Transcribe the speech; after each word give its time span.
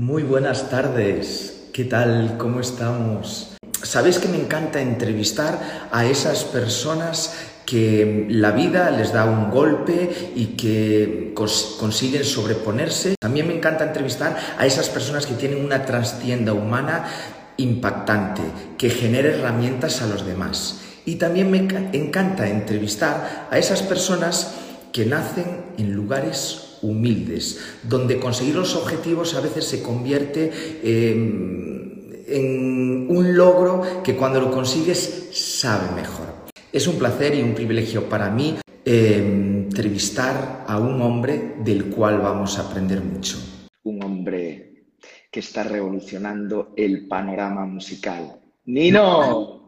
Muy 0.00 0.22
buenas 0.22 0.70
tardes. 0.70 1.68
¿Qué 1.74 1.84
tal? 1.84 2.38
¿Cómo 2.38 2.60
estamos? 2.60 3.58
Sabéis 3.82 4.18
que 4.18 4.28
me 4.28 4.40
encanta 4.40 4.80
entrevistar 4.80 5.88
a 5.92 6.06
esas 6.06 6.44
personas 6.44 7.34
que 7.66 8.24
la 8.30 8.52
vida 8.52 8.90
les 8.92 9.12
da 9.12 9.26
un 9.26 9.50
golpe 9.50 10.32
y 10.34 10.56
que 10.56 11.32
cons 11.34 11.76
consiguen 11.78 12.24
sobreponerse. 12.24 13.14
También 13.20 13.46
me 13.46 13.54
encanta 13.54 13.84
entrevistar 13.84 14.38
a 14.56 14.64
esas 14.64 14.88
personas 14.88 15.26
que 15.26 15.34
tienen 15.34 15.62
una 15.62 15.84
trastienda 15.84 16.54
humana 16.54 17.04
impactante, 17.58 18.40
que 18.78 18.88
genera 18.88 19.28
herramientas 19.28 20.00
a 20.00 20.06
los 20.06 20.24
demás. 20.24 20.80
Y 21.04 21.16
también 21.16 21.50
me 21.50 21.58
encanta 21.92 22.48
entrevistar 22.48 23.48
a 23.50 23.58
esas 23.58 23.82
personas 23.82 24.54
que 24.94 25.04
nacen 25.04 25.44
en 25.76 25.92
lugares 25.92 26.69
humildes, 26.82 27.78
donde 27.82 28.18
conseguir 28.18 28.54
los 28.54 28.74
objetivos 28.76 29.34
a 29.34 29.40
veces 29.40 29.64
se 29.64 29.82
convierte 29.82 30.50
eh, 30.82 31.12
en 32.28 33.06
un 33.10 33.36
logro 33.36 34.02
que 34.02 34.16
cuando 34.16 34.40
lo 34.40 34.50
consigues 34.50 35.28
sabe 35.32 35.90
mejor. 35.94 36.26
Es 36.72 36.86
un 36.86 36.98
placer 36.98 37.34
y 37.34 37.42
un 37.42 37.54
privilegio 37.54 38.08
para 38.08 38.30
mí 38.30 38.56
eh, 38.84 39.16
entrevistar 39.16 40.64
a 40.66 40.78
un 40.78 41.02
hombre 41.02 41.56
del 41.58 41.86
cual 41.86 42.18
vamos 42.20 42.58
a 42.58 42.68
aprender 42.68 43.00
mucho. 43.00 43.38
Un 43.82 44.02
hombre 44.02 44.70
que 45.30 45.40
está 45.40 45.64
revolucionando 45.64 46.72
el 46.76 47.06
panorama 47.06 47.66
musical. 47.66 48.40
Nino. 48.64 49.60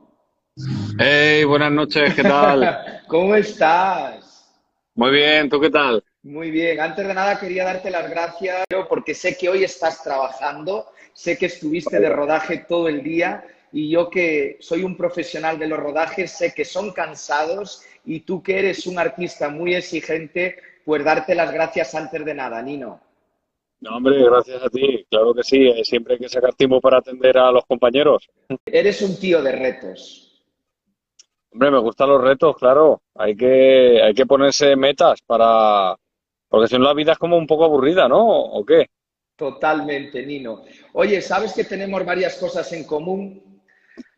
Hey, 0.98 1.44
buenas 1.44 1.72
noches, 1.72 2.14
¿qué 2.14 2.22
tal? 2.22 3.02
¿Cómo 3.08 3.34
estás? 3.34 4.48
Muy 4.94 5.10
bien, 5.10 5.48
¿tú 5.48 5.58
qué 5.60 5.70
tal? 5.70 6.04
Muy 6.24 6.52
bien, 6.52 6.78
antes 6.78 7.04
de 7.04 7.14
nada 7.14 7.40
quería 7.40 7.64
darte 7.64 7.90
las 7.90 8.08
gracias 8.08 8.64
porque 8.88 9.12
sé 9.12 9.36
que 9.36 9.48
hoy 9.48 9.64
estás 9.64 10.04
trabajando, 10.04 10.86
sé 11.12 11.36
que 11.36 11.46
estuviste 11.46 11.98
de 11.98 12.08
rodaje 12.08 12.64
todo 12.68 12.86
el 12.86 13.02
día 13.02 13.44
y 13.72 13.90
yo 13.90 14.08
que 14.08 14.56
soy 14.60 14.84
un 14.84 14.96
profesional 14.96 15.58
de 15.58 15.66
los 15.66 15.80
rodajes 15.80 16.30
sé 16.30 16.54
que 16.54 16.64
son 16.64 16.92
cansados 16.92 17.82
y 18.04 18.20
tú 18.20 18.40
que 18.40 18.60
eres 18.60 18.86
un 18.86 19.00
artista 19.00 19.48
muy 19.48 19.74
exigente, 19.74 20.58
pues 20.84 21.04
darte 21.04 21.34
las 21.34 21.52
gracias 21.52 21.92
antes 21.96 22.24
de 22.24 22.34
nada, 22.34 22.62
Nino. 22.62 23.00
No, 23.80 23.96
hombre, 23.96 24.22
gracias 24.22 24.62
a 24.62 24.70
ti, 24.70 25.04
claro 25.10 25.34
que 25.34 25.42
sí, 25.42 25.72
siempre 25.82 26.14
hay 26.14 26.20
que 26.20 26.28
sacar 26.28 26.54
tiempo 26.54 26.80
para 26.80 26.98
atender 26.98 27.36
a 27.36 27.50
los 27.50 27.66
compañeros. 27.66 28.28
Eres 28.64 29.02
un 29.02 29.18
tío 29.18 29.42
de 29.42 29.50
retos. 29.50 30.44
Hombre, 31.50 31.72
me 31.72 31.78
gustan 31.80 32.10
los 32.10 32.22
retos, 32.22 32.56
claro, 32.56 33.02
hay 33.16 33.36
que, 33.36 34.00
hay 34.00 34.14
que 34.14 34.24
ponerse 34.24 34.76
metas 34.76 35.20
para, 35.22 35.96
porque 36.52 36.68
si 36.68 36.78
no 36.78 36.84
la 36.84 36.92
vida 36.92 37.12
es 37.12 37.18
como 37.18 37.38
un 37.38 37.46
poco 37.46 37.64
aburrida, 37.64 38.06
¿no? 38.08 38.28
¿O 38.28 38.62
qué? 38.62 38.90
Totalmente, 39.36 40.26
Nino. 40.26 40.62
Oye, 40.92 41.22
¿sabes 41.22 41.54
que 41.54 41.64
tenemos 41.64 42.04
varias 42.04 42.36
cosas 42.36 42.70
en 42.74 42.84
común? 42.84 43.62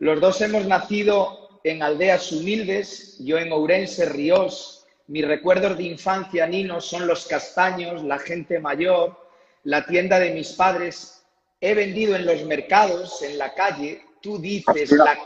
Los 0.00 0.20
dos 0.20 0.40
hemos 0.40 0.66
nacido 0.66 1.60
en 1.62 1.80
aldeas 1.80 2.32
humildes, 2.32 3.20
yo 3.20 3.38
en 3.38 3.52
Ourense, 3.52 4.06
Ríos. 4.06 4.84
Mis 5.06 5.24
recuerdos 5.24 5.78
de 5.78 5.84
infancia, 5.84 6.44
Nino, 6.48 6.80
son 6.80 7.06
los 7.06 7.24
castaños, 7.28 8.02
la 8.02 8.18
gente 8.18 8.58
mayor, 8.58 9.16
la 9.62 9.86
tienda 9.86 10.18
de 10.18 10.32
mis 10.32 10.54
padres. 10.54 11.24
He 11.60 11.72
vendido 11.72 12.16
en 12.16 12.26
los 12.26 12.42
mercados, 12.46 13.22
en 13.22 13.38
la 13.38 13.54
calle. 13.54 14.02
Tú 14.20 14.40
dices, 14.40 14.90
la, 14.90 15.16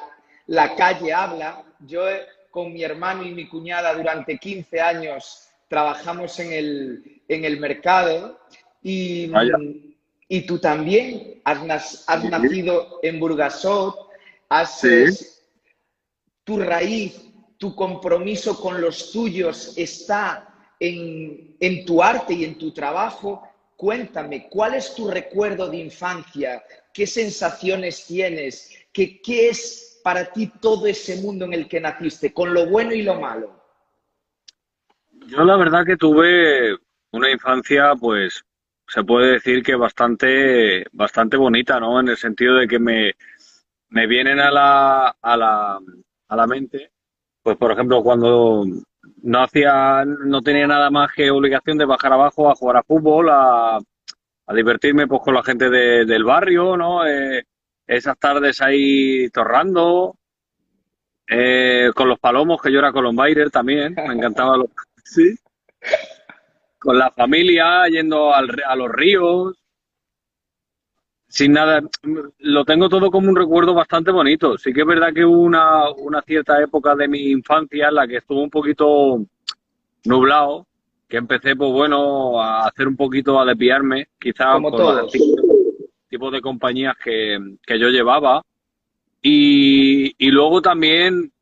la 0.47 0.77
calle 0.77 1.11
habla. 1.15 1.65
Yo 1.87 2.03
con 2.51 2.71
mi 2.71 2.83
hermano 2.83 3.25
y 3.25 3.33
mi 3.33 3.49
cuñada 3.49 3.95
durante 3.95 4.37
15 4.37 4.79
años 4.79 5.48
trabajamos 5.69 6.39
en 6.41 6.53
el, 6.53 7.23
en 7.29 7.45
el 7.45 7.61
mercado 7.61 8.41
y, 8.83 9.31
y, 10.29 10.47
tú 10.47 10.59
también 10.59 11.41
has, 11.45 12.05
has 12.07 12.25
nacido 12.25 13.01
en 13.03 13.21
Burgasot, 13.21 14.09
has, 14.49 14.83
tu 16.45 16.59
raíz, 16.59 17.21
tu 17.59 17.75
compromiso 17.75 18.59
con 18.59 18.81
los 18.81 19.13
tuyos 19.13 19.75
está 19.77 20.49
en, 20.81 21.57
en 21.61 21.85
tu 21.85 22.03
arte 22.03 22.35
y 22.35 22.45
en 22.45 22.57
tu 22.57 22.73
trabajo. 22.73 23.43
Cuéntame, 23.77 24.49
¿cuál 24.49 24.75
es 24.75 24.95
tu 24.95 25.09
recuerdo 25.09 25.69
de 25.69 25.77
infancia? 25.77 26.65
¿Qué 26.93 27.07
sensaciones 27.07 28.07
tienes? 28.07 28.75
¿Qué, 28.93 29.21
¿Qué 29.21 29.51
es 29.51 30.01
para 30.03 30.33
ti 30.33 30.51
todo 30.61 30.87
ese 30.87 31.17
mundo 31.17 31.45
en 31.45 31.53
el 31.53 31.69
que 31.69 31.81
naciste, 31.81 32.33
con 32.33 32.55
lo 32.55 32.67
bueno 32.69 32.93
y 32.93 33.03
lo 33.03 33.21
malo? 33.21 33.58
Yo 35.29 35.45
la 35.45 35.59
verdad 35.59 35.85
que 35.85 35.99
tuve 35.99 36.75
una 37.13 37.31
infancia, 37.31 37.93
pues, 38.01 38.43
se 38.87 39.05
puede 39.05 39.33
decir 39.33 39.63
que 39.63 39.75
bastante, 39.75 40.87
bastante 40.91 41.37
bonita, 41.37 41.79
¿no? 41.79 42.01
En 42.01 42.09
el 42.09 42.17
sentido 42.17 42.55
de 42.55 42.67
que 42.67 42.79
me, 42.79 43.13
me 43.91 44.07
vienen 44.07 44.41
a 44.41 44.51
la, 44.51 45.15
a 45.21 45.37
la, 45.37 45.79
a 46.29 46.37
la 46.37 46.47
mente, 46.47 46.93
pues, 47.43 47.59
por 47.59 47.73
ejemplo, 47.73 48.03
cuando 48.03 48.65
no 49.23 49.43
hacía, 49.43 50.03
no 50.07 50.41
tenía 50.41 50.67
nada 50.67 50.89
más 50.91 51.13
que 51.13 51.31
obligación 51.31 51.77
de 51.77 51.85
bajar 51.85 52.15
abajo 52.15 52.51
a 52.51 52.55
jugar 52.55 52.79
a 52.79 52.83
fútbol, 52.83 53.29
a, 53.29 53.77
a 53.77 54.55
divertirme 54.55 55.07
pues 55.07 55.21
con 55.23 55.35
la 55.35 55.43
gente 55.43 55.69
de, 55.69 56.07
del 56.07 56.25
barrio, 56.25 56.75
¿no? 56.75 57.07
Eh, 57.07 57.45
esas 57.87 58.19
tardes 58.19 58.63
ahí 58.63 59.29
torrando, 59.29 60.17
eh, 61.27 61.91
con 61.95 62.09
los 62.09 62.19
palomos, 62.19 62.63
que 62.63 62.73
yo 62.73 62.79
era 62.79 62.93
colombaire 62.93 63.51
también, 63.51 63.95
me 63.95 64.15
encantaba 64.15 64.57
los, 64.57 64.71
Sí. 65.09 65.35
Con 66.79 66.99
la 66.99 67.11
familia, 67.11 67.89
yendo 67.89 68.35
al, 68.35 68.49
a 68.67 68.77
los 68.77 68.91
ríos. 68.91 69.57
Sin 71.29 71.53
nada, 71.53 71.83
lo 72.39 72.65
tengo 72.65 72.89
todo 72.89 73.11
como 73.11 73.29
un 73.29 73.37
recuerdo 73.37 73.75
bastante 73.75 74.11
bonito. 74.11 74.57
Sí 74.57 74.73
que 74.73 74.81
es 74.81 74.87
verdad 74.87 75.13
que 75.13 75.25
hubo 75.25 75.41
una, 75.41 75.91
una 75.91 76.23
cierta 76.23 76.63
época 76.63 76.95
de 76.95 77.09
mi 77.09 77.31
infancia 77.31 77.89
en 77.89 77.95
la 77.95 78.07
que 78.07 78.17
estuvo 78.17 78.43
un 78.43 78.51
poquito 78.51 79.21
nublado, 80.05 80.67
que 81.07 81.19
empecé, 81.19 81.55
pues 81.55 81.71
bueno, 81.71 82.41
a 82.41 82.67
hacer 82.67 82.89
un 82.89 82.97
poquito, 82.97 83.39
a 83.39 83.45
desviarme, 83.45 84.09
quizás 84.19 84.55
como 84.55 84.71
por 84.71 85.05
el 85.05 85.11
tipo, 86.09 86.31
de 86.31 86.41
compañías 86.41 86.97
que, 87.03 87.39
que 87.67 87.79
yo 87.79 87.89
llevaba. 87.89 88.43
Y, 89.21 90.15
y, 90.17 90.31
luego 90.31 90.63
también 90.63 91.33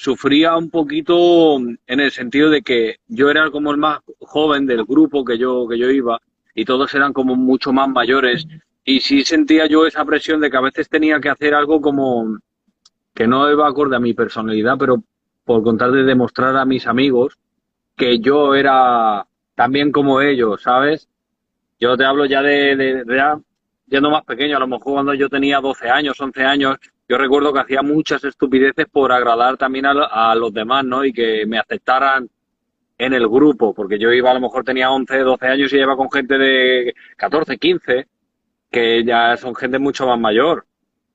sufría 0.00 0.56
un 0.56 0.70
poquito 0.70 1.58
en 1.58 2.00
el 2.00 2.10
sentido 2.10 2.48
de 2.48 2.62
que 2.62 3.00
yo 3.06 3.28
era 3.28 3.50
como 3.50 3.70
el 3.70 3.76
más 3.76 4.00
joven 4.20 4.64
del 4.64 4.86
grupo 4.86 5.26
que 5.26 5.36
yo, 5.36 5.68
que 5.68 5.76
yo 5.76 5.90
iba 5.90 6.18
y 6.54 6.64
todos 6.64 6.94
eran 6.94 7.12
como 7.12 7.36
mucho 7.36 7.70
más 7.70 7.86
mayores 7.86 8.46
y 8.82 9.00
sí 9.00 9.24
sentía 9.24 9.66
yo 9.66 9.84
esa 9.84 10.02
presión 10.06 10.40
de 10.40 10.50
que 10.50 10.56
a 10.56 10.62
veces 10.62 10.88
tenía 10.88 11.20
que 11.20 11.28
hacer 11.28 11.54
algo 11.54 11.82
como 11.82 12.38
que 13.14 13.26
no 13.26 13.50
iba 13.50 13.68
acorde 13.68 13.96
a 13.96 14.00
mi 14.00 14.14
personalidad, 14.14 14.78
pero 14.78 15.02
por 15.44 15.62
contar 15.62 15.90
de 15.90 16.04
demostrar 16.04 16.56
a 16.56 16.64
mis 16.64 16.86
amigos 16.86 17.36
que 17.94 18.20
yo 18.20 18.54
era 18.54 19.26
también 19.54 19.92
como 19.92 20.22
ellos, 20.22 20.62
¿sabes? 20.62 21.10
Yo 21.78 21.94
te 21.98 22.06
hablo 22.06 22.24
ya 22.24 22.40
de, 22.40 22.74
de, 22.74 23.04
de 23.04 23.16
ya 23.16 23.38
yendo 23.86 24.08
más 24.08 24.24
pequeño, 24.24 24.56
a 24.56 24.60
lo 24.60 24.66
mejor 24.66 24.94
cuando 24.94 25.12
yo 25.12 25.28
tenía 25.28 25.60
12 25.60 25.90
años, 25.90 26.18
11 26.18 26.42
años, 26.42 26.78
yo 27.10 27.18
recuerdo 27.18 27.52
que 27.52 27.58
hacía 27.58 27.82
muchas 27.82 28.22
estupideces 28.22 28.86
por 28.86 29.10
agradar 29.10 29.56
también 29.56 29.84
a, 29.84 30.32
los 30.36 30.54
demás, 30.54 30.84
¿no? 30.84 31.04
Y 31.04 31.12
que 31.12 31.44
me 31.44 31.58
aceptaran 31.58 32.30
en 32.96 33.14
el 33.14 33.26
grupo, 33.26 33.74
porque 33.74 33.98
yo 33.98 34.12
iba, 34.12 34.30
a 34.30 34.34
lo 34.34 34.40
mejor 34.40 34.62
tenía 34.62 34.92
11, 34.92 35.18
12 35.18 35.46
años 35.48 35.72
y 35.72 35.78
iba 35.78 35.96
con 35.96 36.08
gente 36.08 36.38
de 36.38 36.94
14, 37.16 37.58
15, 37.58 38.06
que 38.70 39.02
ya 39.02 39.36
son 39.36 39.56
gente 39.56 39.80
mucho 39.80 40.06
más 40.06 40.20
mayor. 40.20 40.64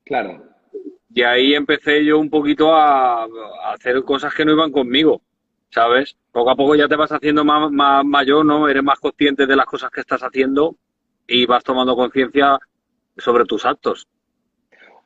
Claro. 0.03 0.43
Y 1.13 1.23
ahí 1.23 1.53
empecé 1.53 2.03
yo 2.03 2.19
un 2.19 2.29
poquito 2.29 2.75
a, 2.75 3.25
hacer 3.71 4.03
cosas 4.03 4.33
que 4.33 4.43
no 4.43 4.51
iban 4.51 4.73
conmigo, 4.73 5.21
¿sabes? 5.69 6.17
Poco 6.29 6.49
a 6.51 6.57
poco 6.57 6.75
ya 6.75 6.89
te 6.89 6.97
vas 6.97 7.13
haciendo 7.13 7.45
más, 7.45 7.71
más 7.71 8.03
mayor, 8.03 8.45
¿no? 8.45 8.67
Eres 8.67 8.83
más 8.83 8.99
consciente 8.99 9.45
de 9.45 9.55
las 9.55 9.65
cosas 9.65 9.89
que 9.91 10.01
estás 10.01 10.23
haciendo 10.23 10.75
y 11.25 11.45
vas 11.45 11.63
tomando 11.63 11.95
conciencia 11.95 12.59
sobre 13.15 13.45
tus 13.45 13.65
actos. 13.65 14.09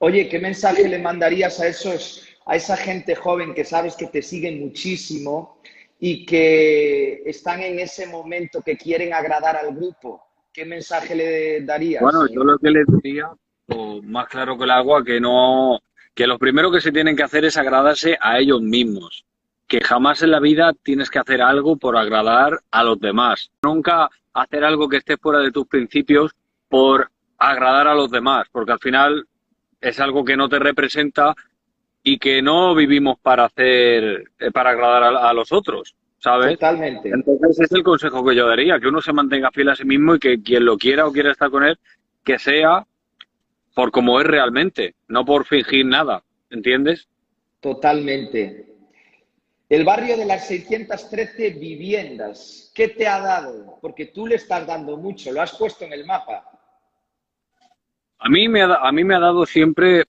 Oye, 0.01 0.29
¿qué 0.29 0.39
mensaje 0.39 0.87
le 0.87 0.97
mandarías 0.97 1.59
a 1.59 1.67
esos, 1.67 2.25
a 2.45 2.55
esa 2.55 2.77
gente 2.77 3.15
joven 3.15 3.53
que 3.53 3.65
sabes 3.65 3.97
que 3.97 4.07
te 4.07 4.21
siguen 4.21 4.61
muchísimo 4.61 5.59
y 5.99 6.25
que 6.25 7.21
están 7.25 7.61
en 7.61 7.79
ese 7.79 8.07
momento 8.07 8.61
que 8.61 8.77
quieren 8.77 9.13
agradar 9.13 9.57
al 9.57 9.75
grupo? 9.75 10.23
¿Qué 10.53 10.63
mensaje 10.63 11.15
le 11.15 11.61
darías? 11.65 12.01
Bueno, 12.01 12.27
yo 12.27 12.45
lo 12.45 12.57
que 12.57 12.71
les 12.71 12.85
diría, 12.87 13.29
más 14.03 14.27
claro 14.29 14.57
que 14.57 14.63
el 14.63 14.71
agua, 14.71 15.03
que 15.03 15.19
no, 15.19 15.79
que 16.15 16.27
lo 16.27 16.39
primero 16.39 16.71
que 16.71 16.79
se 16.79 16.93
tienen 16.93 17.17
que 17.17 17.23
hacer 17.23 17.43
es 17.43 17.57
agradarse 17.57 18.17
a 18.21 18.39
ellos 18.39 18.61
mismos. 18.61 19.25
Que 19.67 19.81
jamás 19.81 20.23
en 20.23 20.31
la 20.31 20.39
vida 20.39 20.71
tienes 20.81 21.09
que 21.09 21.19
hacer 21.19 21.41
algo 21.41 21.75
por 21.75 21.97
agradar 21.97 22.57
a 22.71 22.83
los 22.85 22.99
demás. 23.01 23.51
Nunca 23.63 24.09
hacer 24.33 24.63
algo 24.63 24.87
que 24.87 24.97
esté 24.97 25.17
fuera 25.17 25.39
de 25.39 25.51
tus 25.51 25.67
principios 25.67 26.31
por 26.69 27.11
agradar 27.37 27.87
a 27.87 27.95
los 27.95 28.09
demás, 28.09 28.47
porque 28.51 28.71
al 28.71 28.79
final 28.79 29.27
es 29.81 29.99
algo 29.99 30.23
que 30.23 30.37
no 30.37 30.49
te 30.49 30.59
representa 30.59 31.35
y 32.03 32.17
que 32.17 32.41
no 32.41 32.75
vivimos 32.75 33.19
para 33.19 33.45
hacer, 33.45 34.23
eh, 34.39 34.51
para 34.51 34.71
agradar 34.71 35.15
a, 35.15 35.33
los 35.33 35.51
otros, 35.51 35.95
¿sabes? 36.17 36.53
Totalmente. 36.53 37.09
Entonces 37.09 37.59
es 37.59 37.71
el 37.71 37.83
consejo 37.83 38.25
que 38.25 38.35
yo 38.35 38.47
daría, 38.47 38.79
que 38.79 38.87
uno 38.87 39.01
se 39.01 39.13
mantenga 39.13 39.51
fiel 39.51 39.69
a 39.69 39.75
sí 39.75 39.85
mismo 39.85 40.15
y 40.15 40.19
que 40.19 40.41
quien 40.41 40.65
lo 40.65 40.77
quiera 40.77 41.07
o 41.07 41.11
quiera 41.11 41.31
estar 41.31 41.49
con 41.49 41.63
él, 41.63 41.77
que 42.23 42.39
sea 42.39 42.85
por 43.73 43.91
como 43.91 44.19
es 44.19 44.27
realmente, 44.27 44.95
no 45.07 45.23
por 45.25 45.45
fingir 45.45 45.85
nada, 45.85 46.23
¿entiendes? 46.49 47.07
Totalmente. 47.59 48.65
El 49.69 49.85
barrio 49.85 50.17
de 50.17 50.25
las 50.25 50.47
613 50.47 51.51
viviendas, 51.51 52.71
¿qué 52.73 52.87
te 52.87 53.07
ha 53.07 53.19
dado? 53.19 53.77
Porque 53.81 54.07
tú 54.07 54.25
le 54.25 54.35
estás 54.35 54.65
dando 54.65 54.97
mucho, 54.97 55.31
lo 55.31 55.41
has 55.41 55.55
puesto 55.55 55.85
en 55.85 55.93
el 55.93 56.05
mapa. 56.05 56.58
A 58.19 58.29
mí 58.29 58.47
me 58.47 58.61
ha, 58.61 58.75
a 58.75 58.91
mí 58.91 59.03
me 59.03 59.15
ha 59.15 59.19
dado 59.19 59.45
siempre 59.45 60.05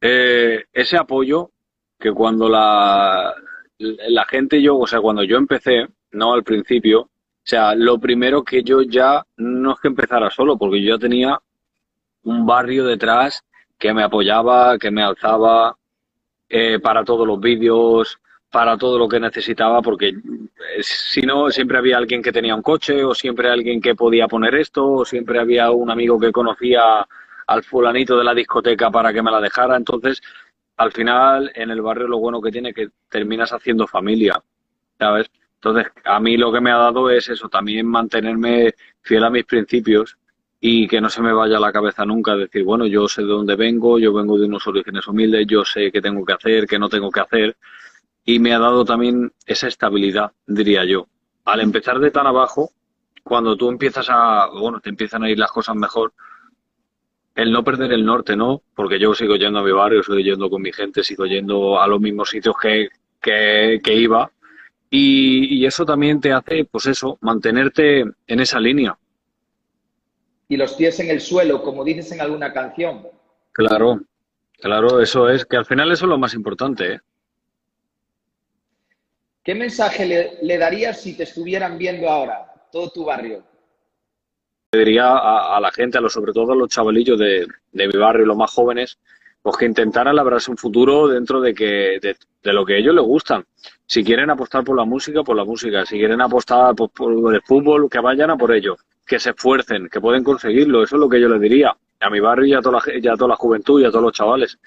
eh, 0.00 0.64
ese 0.72 0.96
apoyo 0.96 1.50
que 1.98 2.12
cuando 2.12 2.48
la, 2.48 3.34
la 3.78 4.24
gente, 4.26 4.60
yo, 4.60 4.78
o 4.78 4.86
sea, 4.86 5.00
cuando 5.00 5.22
yo 5.22 5.36
empecé, 5.36 5.86
no 6.12 6.32
al 6.32 6.42
principio, 6.42 7.00
o 7.00 7.44
sea, 7.44 7.74
lo 7.74 7.98
primero 7.98 8.42
que 8.42 8.62
yo 8.62 8.82
ya 8.82 9.24
no 9.36 9.72
es 9.72 9.80
que 9.80 9.88
empezara 9.88 10.30
solo, 10.30 10.56
porque 10.56 10.82
yo 10.82 10.96
ya 10.96 11.00
tenía 11.00 11.40
un 12.24 12.46
barrio 12.46 12.84
detrás 12.84 13.44
que 13.78 13.92
me 13.92 14.02
apoyaba, 14.02 14.78
que 14.78 14.90
me 14.90 15.02
alzaba 15.02 15.76
eh, 16.48 16.78
para 16.78 17.04
todos 17.04 17.26
los 17.26 17.40
vídeos, 17.40 18.18
para 18.52 18.76
todo 18.76 18.98
lo 18.98 19.08
que 19.08 19.18
necesitaba, 19.18 19.80
porque 19.80 20.08
eh, 20.08 20.82
si 20.82 21.22
no, 21.22 21.50
siempre 21.50 21.78
había 21.78 21.96
alguien 21.96 22.22
que 22.22 22.32
tenía 22.32 22.54
un 22.54 22.62
coche, 22.62 23.02
o 23.02 23.14
siempre 23.14 23.48
alguien 23.48 23.80
que 23.80 23.94
podía 23.94 24.28
poner 24.28 24.54
esto, 24.56 24.86
o 24.92 25.04
siempre 25.06 25.40
había 25.40 25.70
un 25.70 25.90
amigo 25.90 26.20
que 26.20 26.30
conocía 26.30 27.06
al 27.46 27.62
fulanito 27.64 28.16
de 28.18 28.24
la 28.24 28.34
discoteca 28.34 28.90
para 28.90 29.12
que 29.12 29.22
me 29.22 29.30
la 29.30 29.40
dejara. 29.40 29.74
Entonces, 29.76 30.20
al 30.76 30.92
final, 30.92 31.50
en 31.54 31.70
el 31.70 31.80
barrio 31.80 32.06
lo 32.06 32.18
bueno 32.18 32.42
que 32.42 32.52
tiene 32.52 32.68
es 32.68 32.74
que 32.74 32.88
terminas 33.08 33.52
haciendo 33.54 33.86
familia, 33.86 34.42
¿sabes? 34.98 35.30
Entonces, 35.54 35.90
a 36.04 36.20
mí 36.20 36.36
lo 36.36 36.52
que 36.52 36.60
me 36.60 36.72
ha 36.72 36.76
dado 36.76 37.08
es 37.08 37.28
eso, 37.30 37.48
también 37.48 37.86
mantenerme 37.86 38.74
fiel 39.00 39.24
a 39.24 39.30
mis 39.30 39.44
principios 39.44 40.18
y 40.60 40.86
que 40.86 41.00
no 41.00 41.08
se 41.08 41.22
me 41.22 41.32
vaya 41.32 41.58
la 41.58 41.72
cabeza 41.72 42.04
nunca 42.04 42.36
decir, 42.36 42.64
bueno, 42.64 42.86
yo 42.86 43.08
sé 43.08 43.22
de 43.22 43.28
dónde 43.28 43.56
vengo, 43.56 43.98
yo 43.98 44.12
vengo 44.12 44.38
de 44.38 44.46
unos 44.46 44.66
orígenes 44.66 45.06
humildes, 45.06 45.46
yo 45.46 45.64
sé 45.64 45.90
qué 45.90 46.02
tengo 46.02 46.24
que 46.24 46.34
hacer, 46.34 46.66
qué 46.66 46.78
no 46.78 46.88
tengo 46.88 47.10
que 47.10 47.20
hacer. 47.20 47.56
Y 48.24 48.38
me 48.38 48.54
ha 48.54 48.58
dado 48.58 48.84
también 48.84 49.32
esa 49.46 49.68
estabilidad, 49.68 50.32
diría 50.46 50.84
yo. 50.84 51.06
Al 51.44 51.60
empezar 51.60 51.98
de 51.98 52.10
tan 52.10 52.26
abajo, 52.26 52.70
cuando 53.24 53.56
tú 53.56 53.68
empiezas 53.68 54.06
a, 54.10 54.48
bueno, 54.48 54.80
te 54.80 54.90
empiezan 54.90 55.24
a 55.24 55.30
ir 55.30 55.38
las 55.38 55.50
cosas 55.50 55.74
mejor, 55.74 56.12
el 57.34 57.50
no 57.50 57.64
perder 57.64 57.92
el 57.92 58.04
norte, 58.04 58.36
¿no? 58.36 58.62
Porque 58.74 58.98
yo 58.98 59.14
sigo 59.14 59.36
yendo 59.36 59.58
a 59.58 59.64
mi 59.64 59.72
barrio, 59.72 60.02
sigo 60.02 60.18
yendo 60.18 60.50
con 60.50 60.62
mi 60.62 60.72
gente, 60.72 61.02
sigo 61.02 61.26
yendo 61.26 61.80
a 61.80 61.86
los 61.86 62.00
mismos 62.00 62.30
sitios 62.30 62.54
que, 62.60 62.88
que, 63.20 63.80
que 63.82 63.94
iba. 63.94 64.30
Y, 64.90 65.58
y, 65.58 65.66
eso 65.66 65.86
también 65.86 66.20
te 66.20 66.32
hace, 66.32 66.66
pues 66.66 66.86
eso, 66.86 67.18
mantenerte 67.22 68.00
en 68.00 68.40
esa 68.40 68.60
línea 68.60 68.96
y 70.52 70.56
los 70.58 70.74
pies 70.74 71.00
en 71.00 71.08
el 71.08 71.22
suelo, 71.22 71.62
como 71.62 71.82
dices 71.82 72.12
en 72.12 72.20
alguna 72.20 72.52
canción. 72.52 73.06
Claro, 73.52 74.00
claro, 74.60 75.00
eso 75.00 75.30
es, 75.30 75.46
que 75.46 75.56
al 75.56 75.64
final 75.64 75.90
eso 75.90 76.04
es 76.04 76.10
lo 76.10 76.18
más 76.18 76.34
importante. 76.34 76.92
¿eh? 76.92 77.00
¿Qué 79.42 79.54
mensaje 79.54 80.38
le, 80.40 80.58
darías 80.58 81.00
si 81.00 81.16
te 81.16 81.24
estuvieran 81.24 81.76
viendo 81.78 82.08
ahora, 82.08 82.44
todo 82.70 82.90
tu 82.90 83.04
barrio? 83.04 83.42
Le 84.72 84.78
diría 84.78 85.16
a, 85.16 85.60
la 85.60 85.70
gente, 85.72 85.98
a 85.98 86.00
los, 86.00 86.12
sobre 86.12 86.32
todo 86.32 86.52
a 86.52 86.56
los 86.56 86.68
chavalillos 86.68 87.18
de, 87.18 87.46
de, 87.72 87.88
mi 87.88 87.98
barrio, 87.98 88.24
los 88.24 88.36
más 88.36 88.52
jóvenes, 88.52 88.98
pues 89.42 89.56
que 89.56 89.66
intentaran 89.66 90.16
labrarse 90.16 90.50
un 90.50 90.56
futuro 90.56 91.08
dentro 91.08 91.40
de, 91.40 91.52
que, 91.54 91.98
de, 92.00 92.16
de, 92.42 92.52
lo 92.52 92.64
que 92.64 92.74
a 92.74 92.78
ellos 92.78 92.94
les 92.94 93.04
gustan. 93.04 93.44
Si 93.84 94.02
quieren 94.04 94.30
apostar 94.30 94.64
por 94.64 94.76
la 94.76 94.84
música, 94.84 95.22
por 95.22 95.36
la 95.36 95.44
música. 95.44 95.84
Si 95.84 95.98
quieren 95.98 96.20
apostar 96.20 96.74
por, 96.74 96.90
por 96.90 97.34
el 97.34 97.42
fútbol, 97.42 97.90
que 97.90 97.98
vayan 97.98 98.30
a 98.30 98.36
por 98.36 98.52
ello 98.54 98.76
que 99.06 99.18
se 99.18 99.30
esfuercen, 99.30 99.88
que 99.88 100.00
pueden 100.00 100.24
conseguirlo. 100.24 100.82
Eso 100.82 100.96
es 100.96 101.00
lo 101.00 101.08
que 101.08 101.20
yo 101.20 101.28
les 101.28 101.40
diría 101.40 101.76
a 102.00 102.10
mi 102.10 102.20
barrio 102.20 102.46
y 102.46 102.54
a 102.54 102.60
toda 102.60 102.80
la, 102.84 102.98
y 102.98 103.06
a 103.06 103.14
toda 103.14 103.28
la 103.28 103.36
juventud 103.36 103.80
y 103.80 103.84
a 103.84 103.90
todos 103.90 104.04
los 104.04 104.12
chavales. 104.12 104.58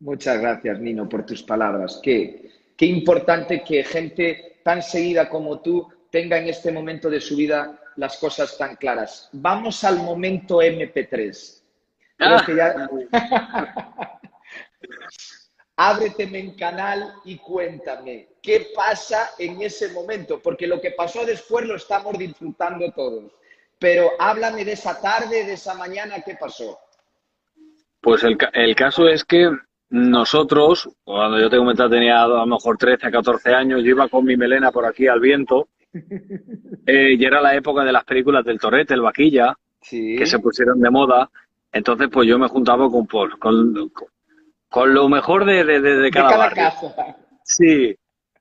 Muchas 0.00 0.40
gracias, 0.40 0.80
Nino, 0.80 1.08
por 1.08 1.24
tus 1.24 1.42
palabras. 1.42 2.00
Qué, 2.02 2.49
qué 2.80 2.86
importante 2.86 3.62
que 3.62 3.84
gente 3.84 4.62
tan 4.64 4.82
seguida 4.82 5.28
como 5.28 5.60
tú 5.60 5.86
tenga 6.10 6.38
en 6.38 6.48
este 6.48 6.72
momento 6.72 7.10
de 7.10 7.20
su 7.20 7.36
vida 7.36 7.78
las 7.96 8.16
cosas 8.16 8.56
tan 8.56 8.76
claras. 8.76 9.28
Vamos 9.32 9.84
al 9.84 9.98
momento 9.98 10.62
MP3. 10.62 11.62
Ah. 12.20 12.42
Ya... 12.56 12.88
Ábreteme 15.76 16.38
en 16.38 16.56
canal 16.56 17.16
y 17.26 17.36
cuéntame 17.36 18.30
qué 18.42 18.68
pasa 18.74 19.32
en 19.38 19.60
ese 19.60 19.92
momento, 19.92 20.40
porque 20.40 20.66
lo 20.66 20.80
que 20.80 20.92
pasó 20.92 21.26
después 21.26 21.66
lo 21.66 21.76
estamos 21.76 22.16
disfrutando 22.18 22.90
todos. 22.92 23.30
Pero 23.78 24.12
háblame 24.18 24.64
de 24.64 24.72
esa 24.72 24.98
tarde, 24.98 25.44
de 25.44 25.52
esa 25.52 25.74
mañana, 25.74 26.22
¿qué 26.24 26.34
pasó? 26.34 26.78
Pues 28.00 28.24
el, 28.24 28.38
el 28.54 28.74
caso 28.74 29.06
es 29.06 29.22
que 29.22 29.50
nosotros, 29.90 30.88
cuando 31.04 31.40
yo 31.40 31.50
te 31.50 31.56
comentaba, 31.58 31.90
tenía 31.90 32.22
a 32.22 32.28
lo 32.28 32.46
mejor 32.46 32.76
13, 32.78 33.10
14 33.10 33.54
años, 33.54 33.82
yo 33.82 33.90
iba 33.90 34.08
con 34.08 34.24
mi 34.24 34.36
melena 34.36 34.70
por 34.72 34.86
aquí 34.86 35.06
al 35.08 35.20
viento, 35.20 35.68
eh, 36.86 37.14
y 37.18 37.24
era 37.24 37.40
la 37.40 37.54
época 37.54 37.84
de 37.84 37.92
las 37.92 38.04
películas 38.04 38.44
del 38.44 38.58
Torrete, 38.60 38.94
el 38.94 39.02
Vaquilla, 39.02 39.56
sí. 39.80 40.16
que 40.16 40.26
se 40.26 40.38
pusieron 40.38 40.80
de 40.80 40.90
moda. 40.90 41.30
Entonces, 41.72 42.08
pues 42.12 42.28
yo 42.28 42.38
me 42.38 42.48
juntaba 42.48 42.88
con, 42.90 43.06
pues, 43.06 43.34
con, 43.36 43.72
con 43.90 44.08
con 44.68 44.94
lo 44.94 45.08
mejor 45.08 45.44
de, 45.44 45.64
de, 45.64 45.80
de, 45.80 45.96
de 45.96 46.10
cada, 46.10 46.28
de 46.28 46.32
cada 46.32 46.36
barrio. 46.38 46.64
Casa. 46.64 47.16
Sí, 47.42 47.96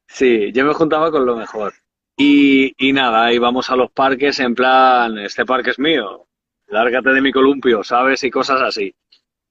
sí, 0.08 0.52
yo 0.54 0.66
me 0.66 0.74
juntaba 0.74 1.12
con 1.12 1.26
lo 1.26 1.36
mejor. 1.36 1.74
Y, 2.16 2.74
y 2.78 2.94
nada, 2.94 3.32
íbamos 3.34 3.70
a 3.70 3.76
los 3.76 3.92
parques 3.92 4.40
en 4.40 4.54
plan, 4.56 5.18
este 5.18 5.46
parque 5.46 5.72
es 5.72 5.80
mío, 5.80 6.28
lárgate 6.68 7.12
de 7.12 7.22
mi 7.22 7.32
columpio, 7.32 7.84
¿sabes? 7.84 8.24
Y 8.24 8.30
cosas 8.30 8.62
así. 8.62 8.94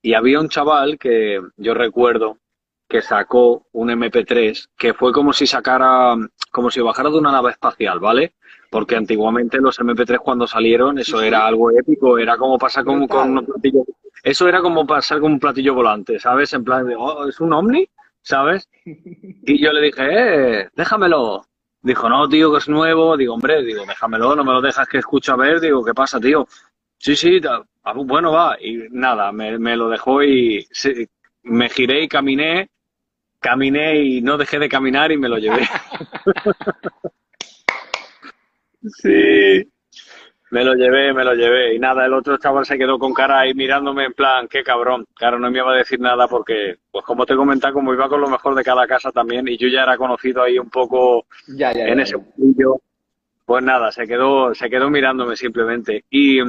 Y 0.01 0.13
había 0.13 0.39
un 0.39 0.49
chaval 0.49 0.97
que 0.97 1.41
yo 1.57 1.73
recuerdo 1.73 2.37
que 2.87 3.01
sacó 3.01 3.67
un 3.73 3.89
MP3 3.89 4.69
que 4.77 4.93
fue 4.93 5.11
como 5.11 5.33
si 5.33 5.45
sacara, 5.45 6.15
como 6.51 6.71
si 6.71 6.81
bajara 6.81 7.09
de 7.09 7.17
una 7.17 7.31
nave 7.31 7.51
espacial, 7.51 7.99
¿vale? 7.99 8.33
Porque 8.71 8.95
antiguamente 8.95 9.59
los 9.59 9.79
MP3 9.79 10.17
cuando 10.19 10.47
salieron, 10.47 10.97
eso 10.97 11.21
era 11.21 11.45
algo 11.45 11.71
épico, 11.71 12.17
era 12.17 12.37
como 12.37 12.57
pasar 12.57 12.85
con, 12.85 13.07
con 13.07 13.31
unos 13.31 13.45
platillos 13.45 13.85
eso 14.23 14.47
era 14.47 14.61
como 14.61 14.85
pasar 14.85 15.19
con 15.19 15.33
un 15.33 15.39
platillo 15.39 15.73
volante, 15.73 16.19
¿sabes? 16.19 16.53
En 16.53 16.63
plan 16.63 16.85
de, 16.85 16.95
oh, 16.95 17.27
¿es 17.27 17.39
un 17.39 17.53
ovni? 17.53 17.87
¿Sabes? 18.21 18.67
Y 18.85 19.63
yo 19.63 19.71
le 19.71 19.81
dije, 19.81 20.03
eh, 20.61 20.69
déjamelo. 20.75 21.45
Dijo, 21.81 22.09
no, 22.09 22.27
tío, 22.27 22.51
que 22.51 22.57
es 22.57 22.67
nuevo. 22.67 23.15
Digo, 23.15 23.33
hombre, 23.35 23.63
digo, 23.63 23.85
déjamelo, 23.85 24.35
no 24.35 24.43
me 24.43 24.51
lo 24.51 24.61
dejas 24.61 24.87
que 24.87 24.97
escuche 24.97 25.31
a 25.31 25.37
ver. 25.37 25.61
Digo, 25.61 25.83
¿qué 25.83 25.93
pasa, 25.93 26.19
tío? 26.19 26.45
Sí, 26.99 27.15
sí, 27.15 27.41
ah, 27.83 27.93
bueno, 27.93 28.31
va. 28.33 28.57
Y 28.61 28.87
nada, 28.91 29.31
me, 29.31 29.57
me 29.57 29.75
lo 29.75 29.89
dejó 29.89 30.21
y 30.21 30.67
sí, 30.71 31.07
me 31.43 31.69
giré 31.69 32.03
y 32.03 32.07
caminé, 32.07 32.69
caminé 33.39 34.01
y 34.01 34.21
no 34.21 34.37
dejé 34.37 34.59
de 34.59 34.69
caminar 34.69 35.11
y 35.11 35.17
me 35.17 35.29
lo 35.29 35.37
llevé. 35.37 35.65
sí. 38.83 39.67
Me 40.51 40.63
lo 40.63 40.73
llevé, 40.73 41.13
me 41.13 41.23
lo 41.23 41.35
llevé. 41.35 41.75
Y 41.75 41.79
nada, 41.79 42.05
el 42.05 42.13
otro 42.13 42.37
chaval 42.37 42.65
se 42.65 42.77
quedó 42.77 42.97
con 42.97 43.13
cara 43.13 43.41
ahí 43.41 43.53
mirándome 43.53 44.05
en 44.05 44.13
plan, 44.13 44.47
qué 44.47 44.63
cabrón. 44.63 45.05
Claro, 45.13 45.39
no 45.39 45.49
me 45.51 45.59
iba 45.59 45.71
a 45.71 45.77
decir 45.77 45.99
nada 45.99 46.27
porque, 46.27 46.77
pues 46.91 47.05
como 47.05 47.25
te 47.25 47.35
comentaba, 47.35 47.71
como 47.73 47.93
iba 47.93 48.09
con 48.09 48.19
lo 48.19 48.27
mejor 48.27 48.55
de 48.55 48.63
cada 48.63 48.87
casa 48.87 49.11
también, 49.11 49.47
y 49.47 49.57
yo 49.57 49.67
ya 49.67 49.83
era 49.83 49.95
conocido 49.95 50.41
ahí 50.41 50.57
un 50.57 50.69
poco 50.69 51.27
ya, 51.47 51.71
ya, 51.71 51.85
en 51.85 51.97
ya, 51.97 52.03
ese 52.03 52.17
pues 53.45 53.63
nada, 53.63 53.91
se 53.91 54.05
quedó, 54.05 54.53
se 54.53 54.69
quedó 54.69 54.91
mirándome 54.91 55.35
simplemente. 55.35 56.05
Y, 56.09 56.39